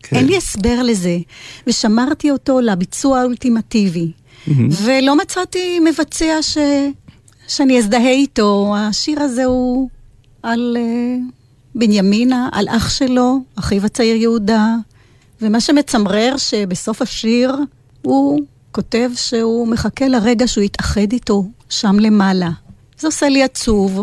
[0.04, 0.16] כן.
[0.16, 1.18] אין לי הסבר לזה,
[1.68, 4.12] ושמרתי אותו לביצוע האולטימטיבי.
[4.72, 6.58] ולא מצאתי מבצע ש...
[7.48, 8.76] שאני אזדהה איתו.
[8.78, 9.90] השיר הזה הוא
[10.44, 11.41] על uh,
[11.76, 14.76] בנימינה, על אח שלו, אחיו הצעיר יהודה,
[15.42, 17.56] ומה שמצמרר שבסוף השיר
[18.02, 22.50] הוא כותב שהוא מחכה לרגע שהוא יתאחד איתו שם למעלה.
[23.00, 24.02] זה עושה לי עצוב,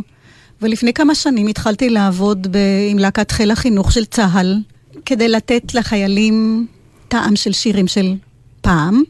[0.62, 2.58] ולפני כמה שנים התחלתי לעבוד ב...
[2.90, 4.62] עם להקת חיל החינוך של צה"ל,
[5.06, 6.66] כדי לתת לחיילים
[7.08, 8.14] טעם של שירים של
[8.60, 9.02] פעם,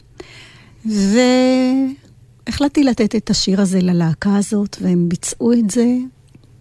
[2.46, 5.86] והחלטתי לתת את השיר הזה ללהקה הזאת, והם ביצעו את זה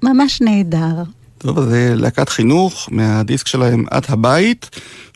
[0.04, 1.04] ממש נהדר.
[1.38, 4.70] טוב, אז זה להקת חינוך מהדיסק שלהם "את הבית",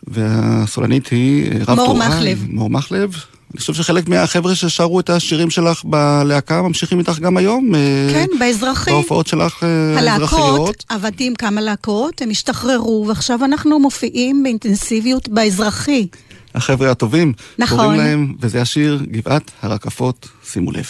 [0.08, 2.08] והסולנית היא רב מור טוראי.
[2.08, 2.46] מחלב.
[2.50, 3.16] מור מחלב.
[3.54, 7.76] אני חושב שחלק מהחבר'ה ששרו את השירים שלך בלהקה ממשיכים איתך גם היום.
[7.76, 8.92] אה, כן, באזרחי.
[8.92, 10.84] בהופעות שלך אה, הלהקות, האזרחיות.
[10.90, 16.08] עבדתי עם כמה להקות, הם השתחררו, ועכשיו אנחנו מופיעים באינטנסיביות באזרחי.
[16.56, 17.34] החבר'ה הטובים.
[17.60, 17.78] נכון.
[17.78, 20.86] קוראים להם, וזה השיר גבעת הרקפות, שימו לב.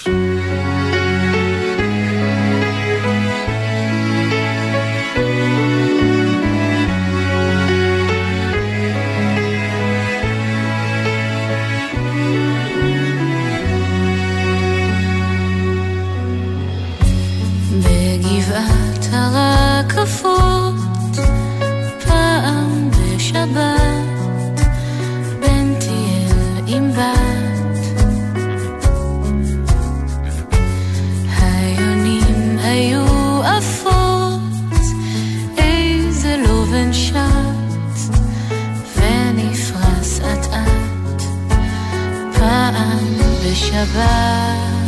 [43.72, 44.81] 下班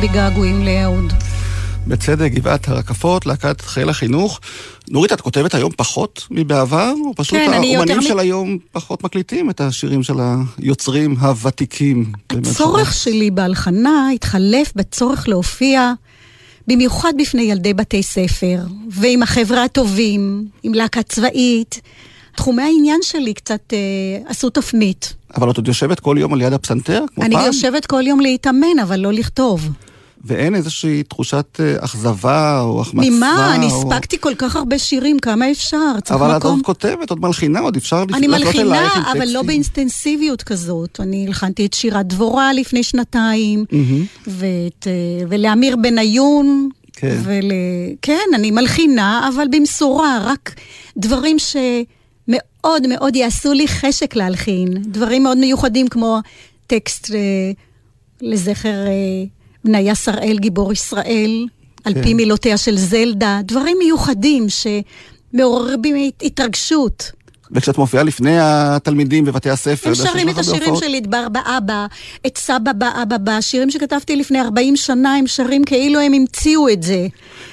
[0.00, 1.12] בי געגועים לאהוד.
[1.86, 4.40] בצדק, גבעת הרקפות, להקת חיל החינוך.
[4.90, 6.92] נורית, את כותבת היום פחות מבעבר?
[7.06, 10.14] או פשוט כן, האומנים מ- של היום פחות מקליטים את השירים של
[10.58, 12.12] היוצרים הוותיקים?
[12.30, 15.92] הצורך שלי בהלחנה התחלף בצורך להופיע
[16.68, 18.58] במיוחד בפני ילדי בתי ספר,
[18.90, 21.80] ועם החבר'ה הטובים, עם להקה צבאית.
[22.36, 23.78] תחומי העניין שלי קצת אה,
[24.30, 25.14] עשו תפנית.
[25.36, 27.46] אבל את עוד יושבת כל יום על יד הפסנתר, כמו אני פעם?
[27.46, 29.68] יושבת כל יום להתאמן, אבל לא לכתוב.
[30.24, 33.10] ואין איזושהי תחושת אה, אכזבה או החמצה?
[33.10, 33.54] ממה?
[33.54, 36.00] אני או- הספקתי כל כך הרבה שירים, כמה אפשר?
[36.04, 36.50] צריך אבל את מקום.
[36.50, 39.46] עוד כותבת, עוד מלחינה, עוד אפשר אני לפנות מלחינה, אלייך עם אבל לא טקסטים.
[39.46, 41.00] באינסטנסיביות כזאת.
[41.00, 44.04] אני הלחנתי את שירת דבורה לפני שנתיים, מהמם.
[44.26, 46.68] ואת, אה, ולאמיר בניון.
[46.92, 47.16] כן.
[47.24, 47.50] ול...
[48.02, 50.54] כן, אני מלחינה, אבל במשורה, רק
[50.96, 54.68] דברים שמאוד מאוד יעשו לי חשק להלחין.
[54.82, 56.18] דברים מאוד מיוחדים כמו
[56.66, 57.18] טקסט אה,
[58.20, 59.24] לזכר אה,
[59.68, 61.46] בניה שראל, גיבור ישראל,
[61.84, 62.02] על כן.
[62.02, 67.12] פי מילותיה של זלדה, דברים מיוחדים שמעוררים התרגשות.
[67.52, 70.76] וכשאת מופיעה לפני התלמידים בבתי הספר, הם שרים את השירים?
[70.76, 71.86] של עדבר באבא,
[72.26, 76.82] את סבא באבא בא, שירים שכתבתי לפני 40 שנה, הם שרים כאילו הם המציאו את
[76.82, 77.06] זה.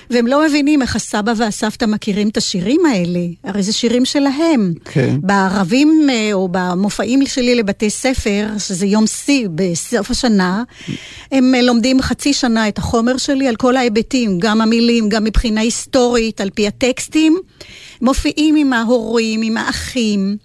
[0.09, 4.73] והם לא מבינים איך הסבא והסבתא מכירים את השירים האלה, הרי זה שירים שלהם.
[4.85, 5.15] כן.
[5.21, 10.63] בערבים אה, או במופעים שלי לבתי ספר, שזה יום שיא בסוף השנה,
[11.31, 15.61] הם אה, לומדים חצי שנה את החומר שלי על כל ההיבטים, גם המילים, גם מבחינה
[15.61, 17.39] היסטורית, על פי הטקסטים.
[18.01, 20.37] מופיעים עם ההורים, עם האחים,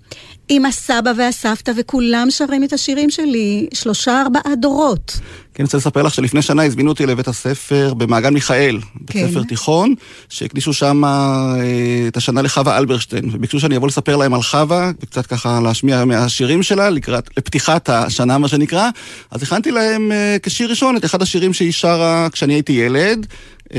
[0.48, 5.20] עם הסבא והסבתא, וכולם שרים את השירים שלי שלושה ארבעה דורות.
[5.60, 9.28] כן, אני רוצה לספר לך שלפני שנה הזמינו אותי לבית הספר במעגן מיכאל, בית כן.
[9.30, 9.94] ספר תיכון,
[10.28, 15.26] שהקדישו שם אה, את השנה לחווה אלברשטיין, וביקשו שאני אבוא לספר להם על חווה, וקצת
[15.26, 18.88] ככה להשמיע מהשירים שלה, לקראת, לפתיחת השנה, מה שנקרא.
[19.30, 23.26] אז הכנתי להם אה, כשיר ראשון את אחד השירים שהיא שרה כשאני הייתי ילד,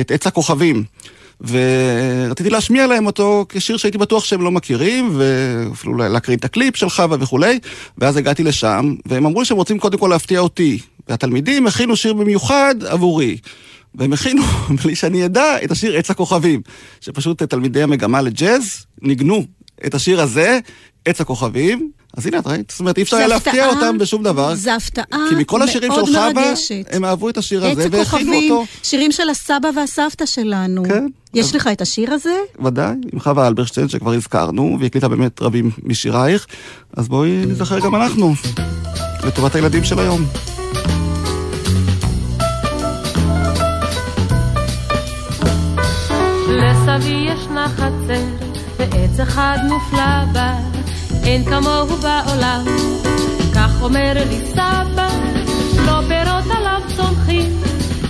[0.01, 0.83] את עץ הכוכבים.
[1.41, 6.89] ורציתי להשמיע להם אותו כשיר שהייתי בטוח שהם לא מכירים, ואפילו להקרין את הקליפ של
[6.89, 7.59] חווה וכולי,
[7.97, 10.79] ואז הגעתי לשם, והם אמרו שהם רוצים קודם כל להפתיע אותי.
[11.09, 13.37] והתלמידים הכינו שיר במיוחד עבורי.
[13.95, 14.43] והם הכינו,
[14.83, 16.61] בלי שאני אדע, את השיר עץ הכוכבים.
[17.01, 19.45] שפשוט תלמידי המגמה לג'אז ניגנו
[19.85, 20.59] את השיר הזה,
[21.05, 21.91] עץ הכוכבים.
[22.17, 22.69] אז הנה, את ראית?
[22.71, 24.55] זאת אומרת, אי אפשר היה להפתיע אותם בשום דבר.
[24.55, 26.85] זה הפתעה כי מכל השירים מאוד של חווה, מרגשת.
[26.91, 28.65] הם אהבו את השיר עץ הזה והכינו הכוכבים, אותו.
[28.83, 30.83] שירים של הסבא והסבתא שלנו.
[30.85, 31.05] כן.
[31.33, 32.35] יש אז- לך את השיר הזה?
[32.65, 36.47] ודאי, עם חווה אלברשטיין שכבר הזכרנו, והיא הקליטה באמת רבים משירייך,
[36.97, 38.33] אז בואי נזכר גם אנחנו,
[39.27, 40.25] לטובת הילדים של היום.
[46.99, 48.23] סבי ישנה חצר,
[48.77, 50.53] ועץ אחד מופלא בה,
[51.23, 52.65] אין כמוהו בעולם.
[53.55, 55.07] כך אומר לי סבא,
[55.85, 57.51] לא פירות עליו צומחים,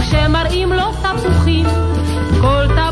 [0.00, 1.66] כשמראים לו תפוחים,
[2.40, 2.87] כל תפוח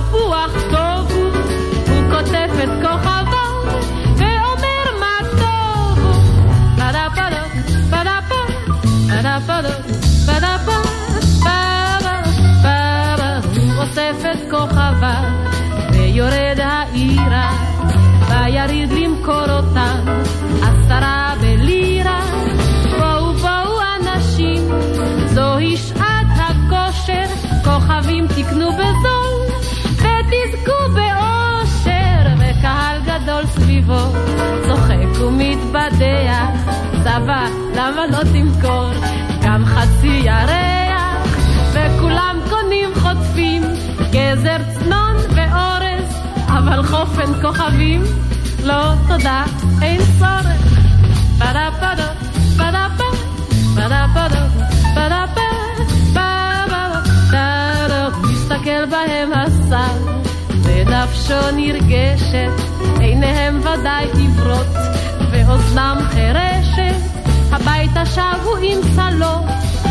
[35.76, 36.72] ומתבדח,
[37.02, 38.90] סבא, למה לא תמכור?
[39.42, 41.36] גם חצי ירח,
[41.72, 43.62] וכולם קונים חוטפים,
[44.10, 48.02] גזר צנון ואורז, אבל חופן כוכבים,
[48.64, 49.44] לא תודה,
[49.82, 50.56] אין צורך.
[58.22, 59.96] מסתכל בהם השר,
[60.62, 62.50] ונפשו נרגשת,
[63.00, 64.95] עיניהם ודאי עיוורות,
[65.46, 66.96] ואוזנם חירשת,
[67.52, 69.46] הביתה שבו עם סלו,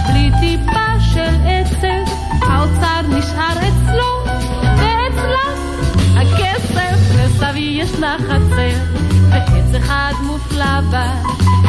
[0.07, 4.33] בלי טיפה של עצב, האוצר נשאר אצלו,
[4.77, 5.55] ואצלם
[6.17, 8.77] הכסף, לסבי ישנה חצר,
[9.29, 11.13] ועץ אחד מופלא בה,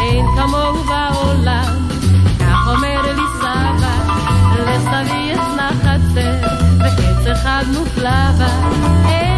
[0.00, 1.88] אין כמוהו בעולם.
[2.40, 3.96] כך אומר לי סבא,
[4.58, 8.68] לסבי ישנה חצר, ועץ אחד מופלא בה,
[9.08, 9.35] אין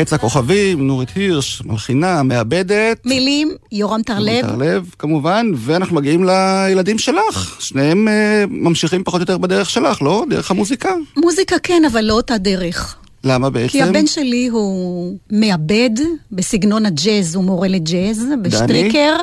[0.00, 3.06] עץ הכוכבים, נורית הירש, מלחינה, מעבדת.
[3.06, 4.46] מילים, יורם טרלב.
[4.46, 7.56] טרלב, כמובן, ואנחנו מגיעים לילדים שלך.
[7.60, 10.24] שניהם אה, ממשיכים פחות או יותר בדרך שלך, לא?
[10.30, 10.90] דרך המוזיקה.
[11.16, 12.96] מוזיקה כן, אבל לא אותה דרך.
[13.24, 13.68] למה בעצם?
[13.68, 15.90] כי הבן שלי הוא מעבד
[16.32, 19.16] בסגנון הג'אז, הוא מורה לג'אז בשטריקר,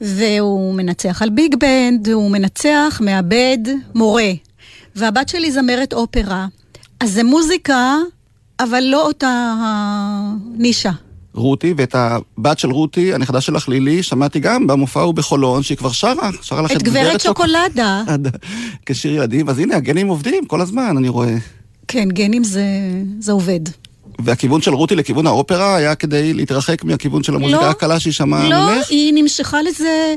[0.00, 3.58] והוא מנצח על ביג בנד, הוא מנצח, מעבד,
[3.94, 4.32] מורה.
[4.96, 6.46] והבת שלי זמרת אופרה.
[7.00, 7.96] אז זה מוזיקה,
[8.62, 10.90] אבל לא אותה הנישה.
[11.34, 15.92] רותי, ואת הבת של רותי, הנכדה שלך לילי, שמעתי גם במופע הוא בחולון, שהיא כבר
[15.92, 18.02] שרה, שרה לך את גברת שוקולדה.
[18.86, 21.36] כשיר ילדים, אז הנה, הגנים עובדים כל הזמן, אני רואה.
[21.88, 22.64] כן, גנים זה,
[23.18, 23.60] זה עובד.
[24.18, 28.48] והכיוון של רותי לכיוון האופרה היה כדי להתרחק מהכיוון של המוזיקה לא, הקלה שהיא שמעה
[28.48, 28.90] לא, ממך?
[28.90, 30.14] היא נמשכה לזה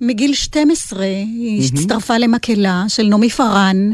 [0.00, 1.00] מגיל 12.
[1.04, 3.90] היא הצטרפה למקהלה של נעמי פארן,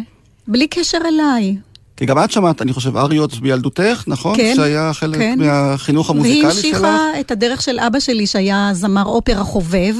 [0.48, 1.56] בלי קשר אליי.
[1.98, 4.36] כי גם את שמעת, אני חושב, אריות בילדותך, נכון?
[4.36, 5.38] כן, שהיה חלק כן.
[5.38, 6.84] מהחינוך והיא המוזיקלי שלך?
[6.84, 9.94] המשיכה את הדרך של אבא שלי, שהיה זמר אופרה חובב,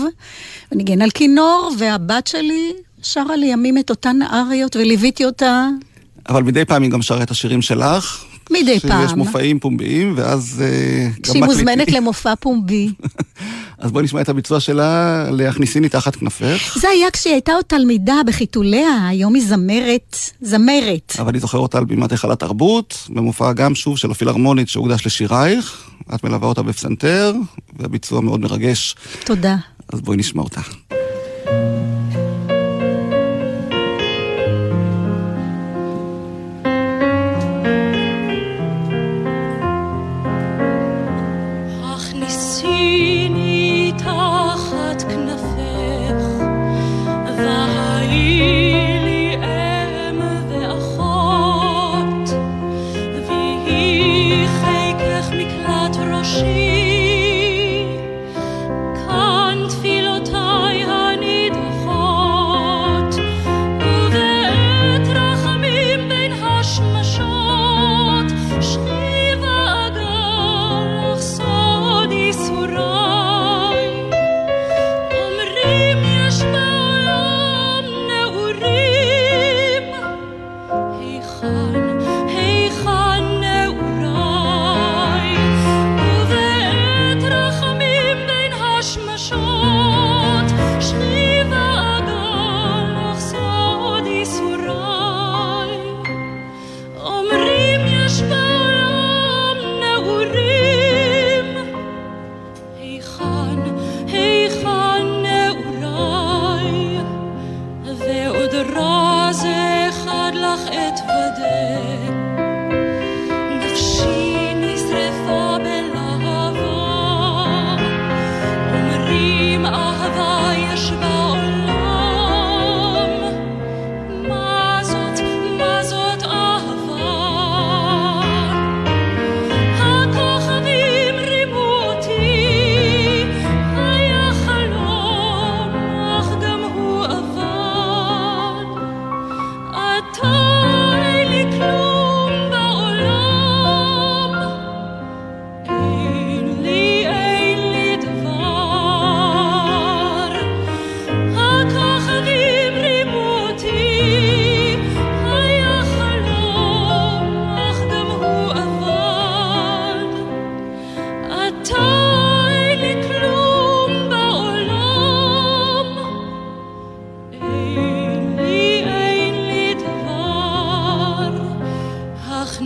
[0.73, 2.73] וניגן על כינור, והבת שלי
[3.03, 5.69] שרה לימים את אותן אריות, וליוויתי אותה
[6.29, 8.25] אבל מדי פעם היא גם שרה את השירים שלך.
[8.51, 9.19] מדי שיש פעם.
[9.19, 11.45] מופעים פומביים, ואז אה, גם כשהיא מקליטים.
[11.45, 12.89] מוזמנת למופע פומבי.
[13.79, 16.77] אז בואי נשמע את הביצוע שלה, להכניסיני תחת כנפך.
[16.81, 21.13] זה היה כשהיא הייתה עוד תלמידה בחיתוליה, היום היא זמרת, זמרת.
[21.19, 25.91] אבל אני זוכר אותה על בימת היכל התרבות, במופע גם שוב של הפילהרמונית שהוקדש לשירייך.
[26.15, 27.35] את מלווה אותה בפסנתר,
[27.79, 28.97] והביצוע מאוד מרגש.
[29.25, 29.57] תודה.
[29.93, 30.61] אז בואי נשמע אותה.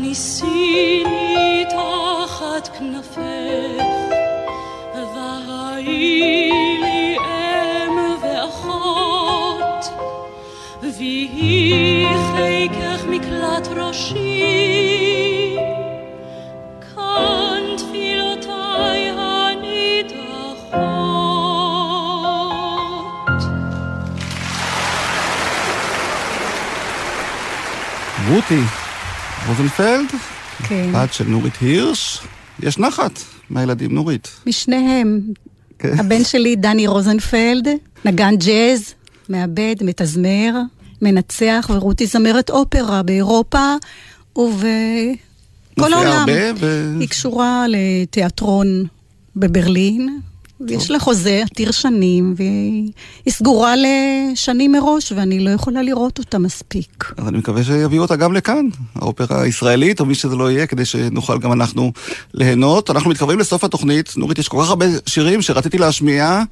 [0.03, 3.85] הכניסיני תחת כנפך,
[4.95, 5.85] והיי
[6.81, 9.85] לי אם ואחות,
[10.83, 15.57] ויהי חיקך מקלט ראשי.
[16.95, 19.63] כאן תפילותיי הנדחות.
[28.29, 28.82] רותי
[29.53, 30.07] רוזנפלד,
[30.69, 30.91] כן.
[30.95, 32.19] בת של נורית הירש.
[32.63, 34.31] יש נחת מהילדים, נורית.
[34.47, 35.21] משניהם.
[35.79, 35.99] כן.
[35.99, 37.69] הבן שלי, דני רוזנפלד,
[38.05, 38.95] נגן ג'אז,
[39.29, 40.55] מעבד, מתזמר,
[41.03, 43.75] מנצח, ורותי זמרת אופרה באירופה
[44.37, 46.13] ובכל העולם.
[46.13, 48.85] הרבה ו- היא קשורה לתיאטרון
[49.37, 50.21] בברלין,
[50.69, 52.93] יש לה חוזה עתיר שנים, והיא
[53.29, 57.13] סגורה לשנים מראש, ואני לא יכולה לראות אותה מספיק.
[57.17, 60.85] אז אני מקווה שיביאו אותה גם לכאן, האופרה הישראלית, או מי שזה לא יהיה, כדי
[60.85, 61.93] שנוכל גם אנחנו
[62.35, 62.91] ליהנות.
[62.91, 64.13] אנחנו מתקרבים לסוף התוכנית.
[64.17, 66.43] נורית, יש כל כך הרבה שירים שרציתי להשמיע.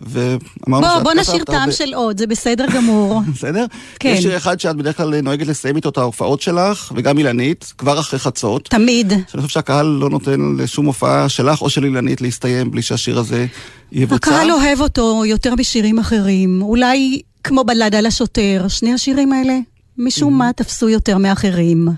[0.00, 3.20] ואמרנו בוא, שאת בוא כתבת נשאיר טעם הרבה- של עוד, זה בסדר גמור.
[3.34, 3.66] בסדר?
[4.00, 4.08] כן.
[4.08, 8.00] יש שיר אחד שאת בדרך כלל נוהגת לסיים איתו את ההופעות שלך, וגם אילנית, כבר
[8.00, 8.64] אחרי חצות.
[8.70, 9.08] תמיד.
[9.28, 13.46] שאני חושב שהקהל לא נותן לשום הופעה שלך או של אילנית להסתיים בלי שהשיר הזה
[13.92, 14.16] יבוצע.
[14.30, 16.62] הקהל אוהב אותו יותר משירים אחרים.
[16.62, 19.58] אולי כמו בלדה לשוטר, שני השירים האלה,
[19.98, 21.88] משום מה תפסו יותר מאחרים.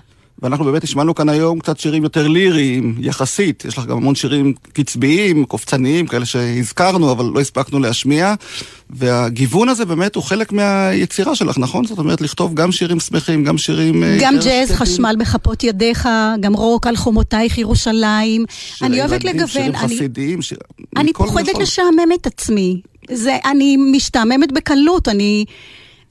[0.41, 3.65] ואנחנו באמת השמענו כאן היום קצת שירים יותר ליריים, יחסית.
[3.65, 8.33] יש לך גם המון שירים קצביים, קופצניים, כאלה שהזכרנו, אבל לא הספקנו להשמיע.
[8.89, 11.85] והגיוון הזה באמת הוא חלק מהיצירה שלך, נכון?
[11.85, 14.03] זאת אומרת, לכתוב גם שירים שמחים, גם שירים...
[14.03, 14.71] אה, גם ג'אז.
[14.71, 16.09] חשמל בכפות ידיך,
[16.39, 18.45] גם רוק על חומותייך ירושלים.
[18.81, 19.47] אני אוהבת לגוון.
[19.47, 20.57] שירים אני- חסידיים, שיר...
[20.97, 21.57] אני פוחדת.
[21.57, 22.81] לשעמם את עצמי.
[23.11, 25.45] זה, אני משתעממת בקלות, אני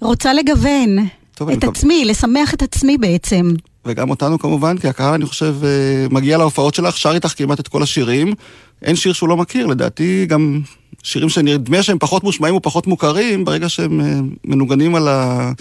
[0.00, 0.96] רוצה לגוון
[1.34, 3.54] טוב, את עצמי, לשמח את עצמי בעצם.
[3.86, 5.68] וגם אותנו כמובן, כי הקהל, אני חושב, אה,
[6.10, 8.34] מגיע להופעות שלך, שר איתך כמעט את כל השירים.
[8.82, 10.60] אין שיר שהוא לא מכיר, לדעתי גם
[11.02, 14.06] שירים שנדמה שהם פחות מושמעים ופחות מוכרים, ברגע שהם אה,
[14.44, 15.52] מנוגנים על, ה...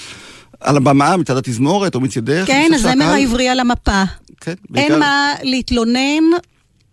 [0.60, 2.44] על הבמה מצד התזמורת או מצידך.
[2.48, 4.04] כן, הזמר שהקהל- העברי על המפה.
[4.42, 6.24] כן, אין בעיקר- מה להתלונן,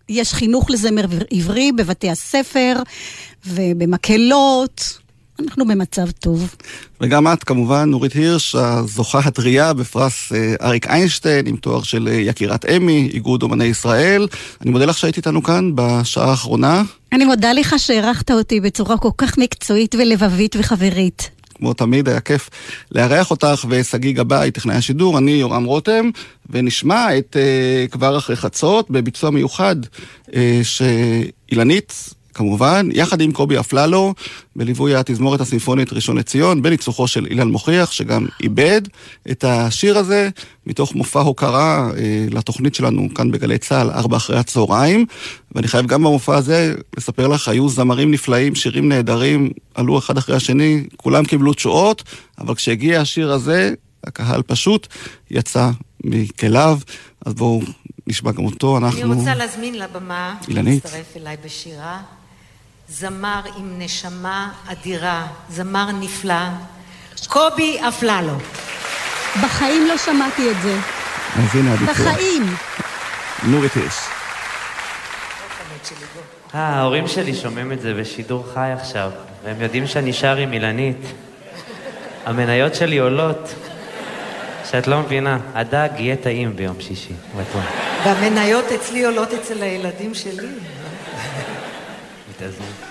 [0.09, 2.75] יש חינוך לזמר עברי בבתי הספר
[3.47, 4.99] ובמקהלות.
[5.39, 6.55] אנחנו במצב טוב.
[7.01, 12.13] וגם את, כמובן, נורית הירש, הזוכה הטריה בפרס אה, אריק איינשטיין, עם תואר של אה,
[12.13, 14.27] יקירת אמי, איגוד אומני ישראל.
[14.61, 16.83] אני מודה לך שהיית איתנו כאן בשעה האחרונה.
[17.11, 21.29] אני מודה לך שהערכת אותי בצורה כל כך מקצועית ולבבית וחברית.
[21.55, 22.49] כמו תמיד, היה כיף
[22.91, 26.09] לארח אותך, ושגיא גבאי, טכנאי השידור, אני יורם רותם,
[26.49, 29.75] ונשמע את uh, כבר אחרי חצות בביצוע מיוחד
[30.27, 34.13] uh, שאילנית, כמובן, יחד עם קובי אפללו,
[34.55, 38.81] בליווי התזמורת הסימפונית ראשון לציון, בניצוחו של אילן מוכיח, שגם איבד
[39.31, 40.29] את השיר הזה,
[40.67, 45.05] מתוך מופע הוקרה uh, לתוכנית שלנו כאן בגלי צה"ל, ארבע אחרי הצהריים.
[45.55, 50.35] ואני חייב גם במופע הזה לספר לך, היו זמרים נפלאים, שירים נהדרים, עלו אחד אחרי
[50.35, 52.03] השני, כולם קיבלו תשואות,
[52.39, 53.73] אבל כשהגיע השיר הזה,
[54.03, 54.87] הקהל פשוט
[55.31, 55.69] יצא
[56.03, 56.79] מכליו.
[57.25, 57.61] אז בואו
[58.07, 59.01] נשמע גם אותו, אנחנו...
[59.01, 60.85] אני רוצה להזמין לבמה, אילנית.
[60.85, 62.01] להצטרף אליי בשירה,
[62.89, 66.45] זמר עם נשמה אדירה, זמר נפלא,
[67.27, 68.33] קובי אפללו.
[69.43, 70.77] בחיים לא שמעתי את זה.
[71.35, 71.93] אז הנה הביצוע.
[71.93, 72.55] בחיים.
[73.43, 73.99] נורית הירש.
[76.55, 79.11] אה, ההורים שלי שומעים את זה בשידור חי עכשיו,
[79.43, 80.97] והם יודעים שאני שר עם אילנית.
[82.25, 83.53] המניות שלי עולות,
[84.71, 85.37] שאת לא מבינה.
[85.53, 87.63] הדג יהיה טעים ביום שישי, בטוח.
[88.05, 90.47] והמניות אצלי עולות אצל הילדים שלי.
[92.43, 92.83] חצות,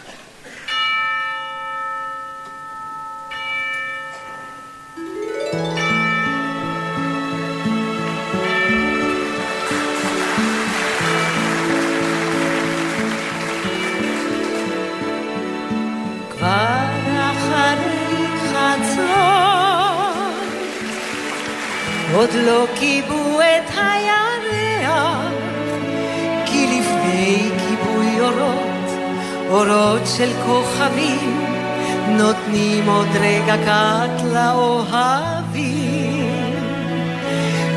[22.14, 24.31] עוד לא כיבו את הירח,
[29.53, 31.44] אורות של כוכבים,
[32.09, 35.82] נותנים עוד רגע קט לאוהבים.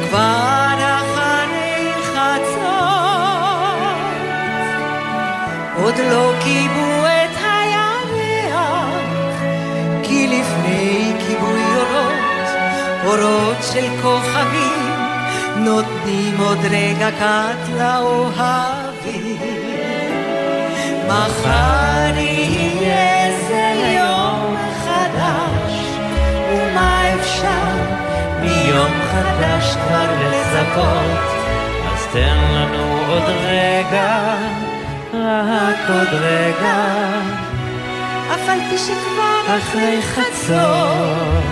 [0.09, 3.75] כבר אחרי חצות,
[5.83, 8.59] עוד לא כיבו את הירח,
[10.03, 12.47] כי לפני כיבוי אורות,
[13.05, 14.91] אורות של כוכבים,
[15.55, 18.84] נותנים עוד רגע קט לאוהבים.
[21.07, 23.65] מחר יהיה זה
[23.99, 25.73] יום חדש,
[26.49, 27.67] ומה אפשר
[28.41, 31.35] מיום חדש כבר לצפות?
[31.93, 34.35] אז תן לנו עוד רגע,
[35.13, 36.83] רק עוד רגע,
[38.33, 41.43] אף על פי שכבר אחרי חצות,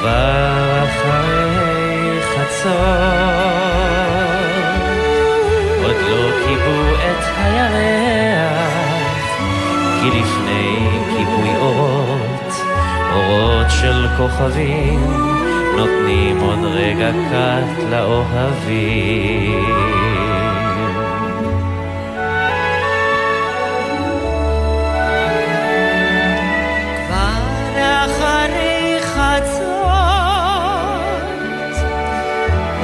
[0.00, 4.05] כבר אחרי חצות,
[6.46, 8.74] כיבו את הירח,
[10.00, 12.52] כי לפני כיבוי אורות,
[13.12, 15.00] אורות של כוכבים,
[15.76, 19.36] נותנים עוד רגע קט לאוהבים.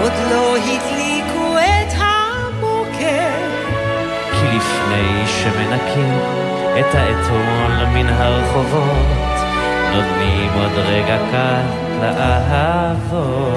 [0.02, 0.56] עוד לא
[5.52, 6.18] שמנקים
[6.80, 9.06] את האתמול מן הרחובות,
[9.94, 13.52] נותנים עוד רגע קט לאהבות.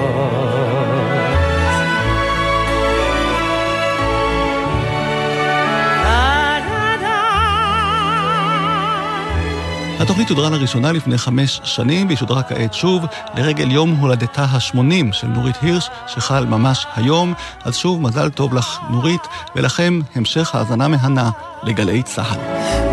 [10.06, 15.26] התוכנית שודרה לראשונה לפני חמש שנים, והיא שודרה כעת שוב לרגל יום הולדתה ה-80 של
[15.26, 17.34] נורית הירש, שחל ממש היום.
[17.64, 19.20] אז שוב, מזל טוב לך, נורית,
[19.56, 21.30] ולכם המשך האזנה מהנה
[21.62, 22.38] לגלי צה"ל.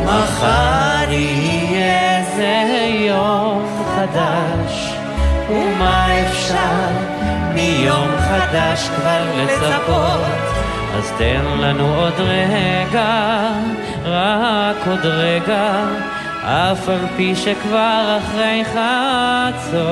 [0.05, 2.63] מחר יהיה זה
[3.07, 4.93] יום חדש,
[5.49, 6.87] ומה אפשר
[7.53, 10.43] מיום חדש כבר לצפות?
[10.97, 13.51] אז תן לנו עוד רגע,
[14.05, 15.85] רק עוד רגע.
[16.45, 19.83] אף על פי שכבר אחרי חצות.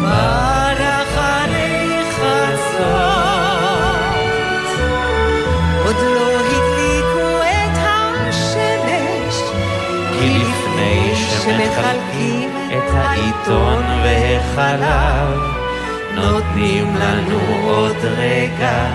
[0.00, 2.84] כבר אחרי חצות,
[5.84, 9.36] עוד לא הדליקו את השמש,
[10.18, 15.40] כי לפני שמחלקים את העיתון והחלב,
[16.14, 18.86] נותנים לנו עוד רגע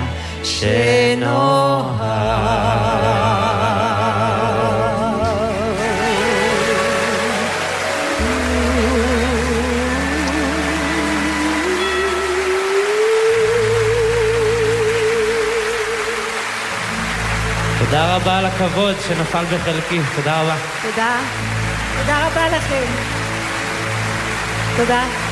[0.44, 2.00] שנוהג.
[17.90, 20.56] תודה רבה על הכבוד שנפל בחלקי, תודה רבה.
[20.82, 21.18] תודה.
[22.00, 22.86] תודה רבה לכם.
[24.78, 25.29] תודה.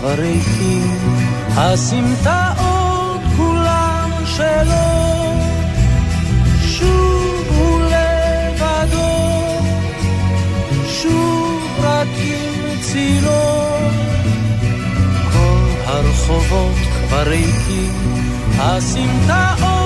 [0.00, 0.96] הרחובות כבר ריקים,
[1.56, 5.34] הסמטאות כולן שלו,
[6.62, 9.58] שוב הוא לבדו,
[10.88, 13.68] שוב רק עם צילו.
[15.32, 16.76] כל הרחובות
[17.08, 17.92] כבר ריקים,
[18.58, 19.79] הסמטאות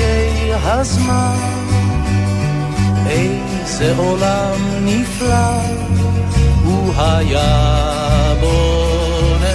[0.00, 1.36] מחוגי הזמן,
[3.06, 5.60] איזה עולם נפלא
[6.64, 9.50] הוא היה בוננו,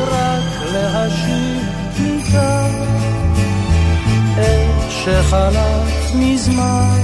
[0.00, 1.64] רק להשיב
[2.00, 2.70] ניתן
[4.38, 7.00] את שחלף מזמן,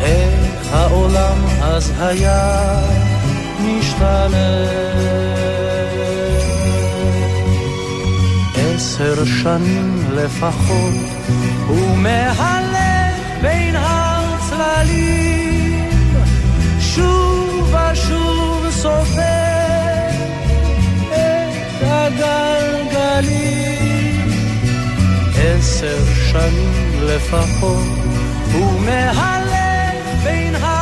[0.00, 2.80] איך העולם אז היה
[3.60, 5.35] משתנה.
[8.98, 10.94] עשר שנים לפחות,
[11.66, 15.20] הוא מהלך בין הצללים,
[16.80, 20.08] שוב ושוב סופר
[21.08, 23.26] את הגלגלים.
[25.36, 25.98] עשר
[26.30, 27.86] שנים לפחות,
[28.52, 30.75] הוא מהלך בין הצללים.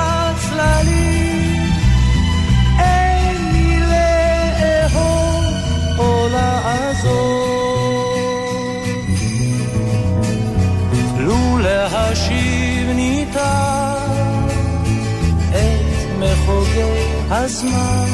[17.45, 18.07] הזמן,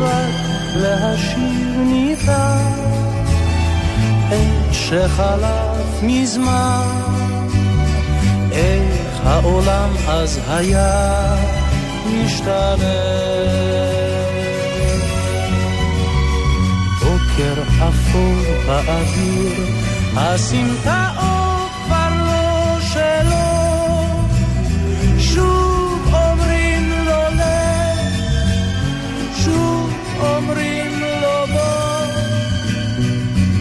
[0.00, 0.34] רק
[0.76, 2.72] להשיב ניתן.
[4.28, 6.86] את שחלף מזמן,
[8.52, 11.36] איך העולם אז היה
[12.06, 13.67] משתנה.
[17.78, 18.34] אפור
[18.66, 19.66] באוויר,
[20.16, 23.48] הסמטאות כבר לא שלו.
[25.18, 28.14] שוב אומרים לו לך,
[29.44, 32.06] שוב אומרים לו בוא.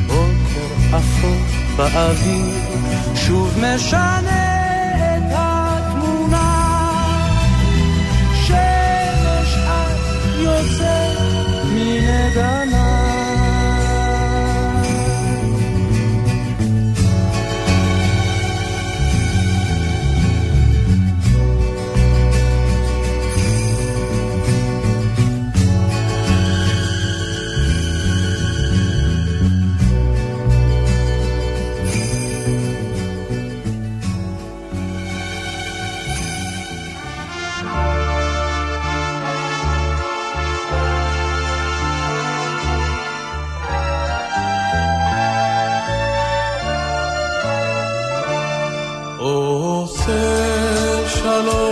[0.07, 1.41] בוקר אפור
[1.75, 2.53] באוויר,
[3.15, 4.57] שוב משנה
[5.17, 6.47] את התמונה.
[8.45, 11.17] שמש את יוצאת
[11.65, 12.67] מנגנה.
[12.67, 12.76] סוף
[51.27, 51.66] Hello.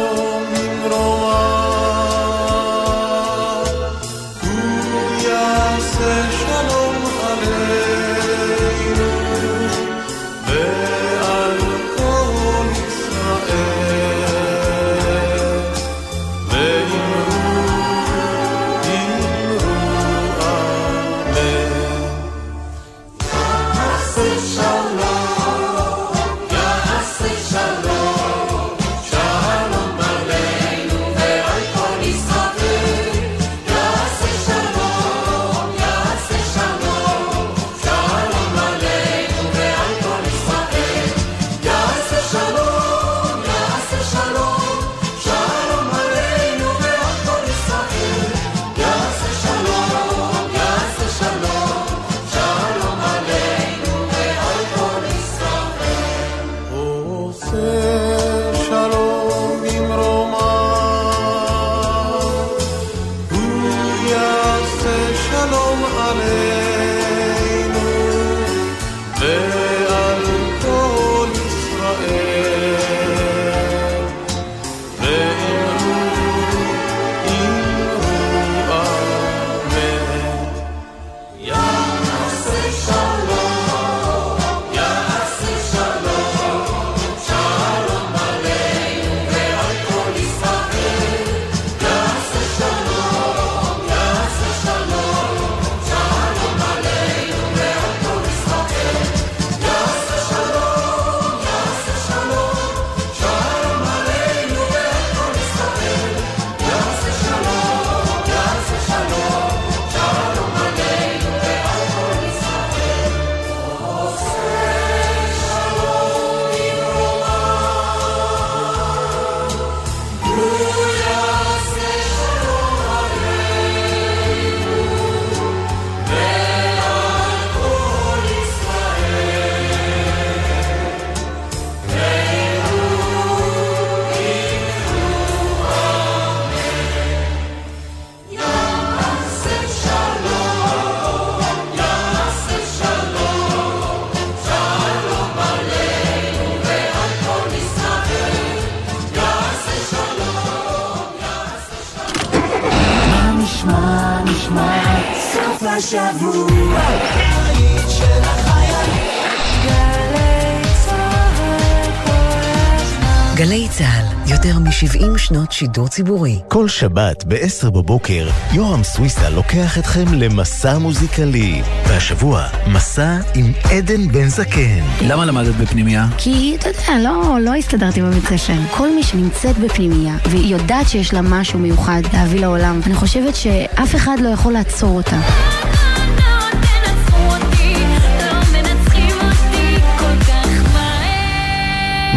[165.58, 166.40] שידור ציבורי.
[166.48, 171.62] כל שבת ב-10 בבוקר, יורם סוויסה לוקח אתכם למסע מוזיקלי.
[171.88, 174.84] והשבוע, מסע עם עדן בן זקן.
[175.02, 176.06] למה למדת בפנימייה?
[176.18, 178.54] כי, אתה יודע, לא, לא הסתדרתי בבית ספר.
[178.78, 183.96] כל מי שנמצאת בפנימייה, והיא יודעת שיש לה משהו מיוחד להביא לעולם, אני חושבת שאף
[183.96, 185.18] אחד לא יכול לעצור אותה.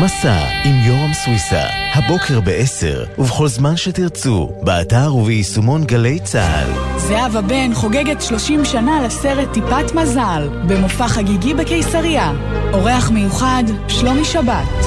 [0.03, 1.63] מסע עם יורם סוויסה,
[1.95, 6.99] הבוקר ב-10, ובכל זמן שתרצו, באתר וביישומון גלי צה"ל.
[6.99, 12.33] זהבה בן חוגגת 30 שנה לסרט טיפת מזל, במופע חגיגי בקיסריה.
[12.73, 14.87] אורח מיוחד, שלומי שבת.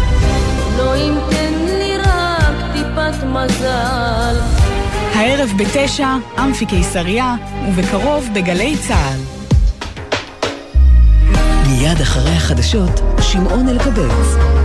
[0.77, 4.35] לא אם תן לי רק טיפת מזל.
[5.13, 6.09] הערב בתשע,
[6.39, 7.35] אמפי קיסריה,
[7.69, 9.19] ובקרוב בגלי צה"ל.
[11.69, 14.60] מיד אחרי החדשות, שמעון אלקבץ.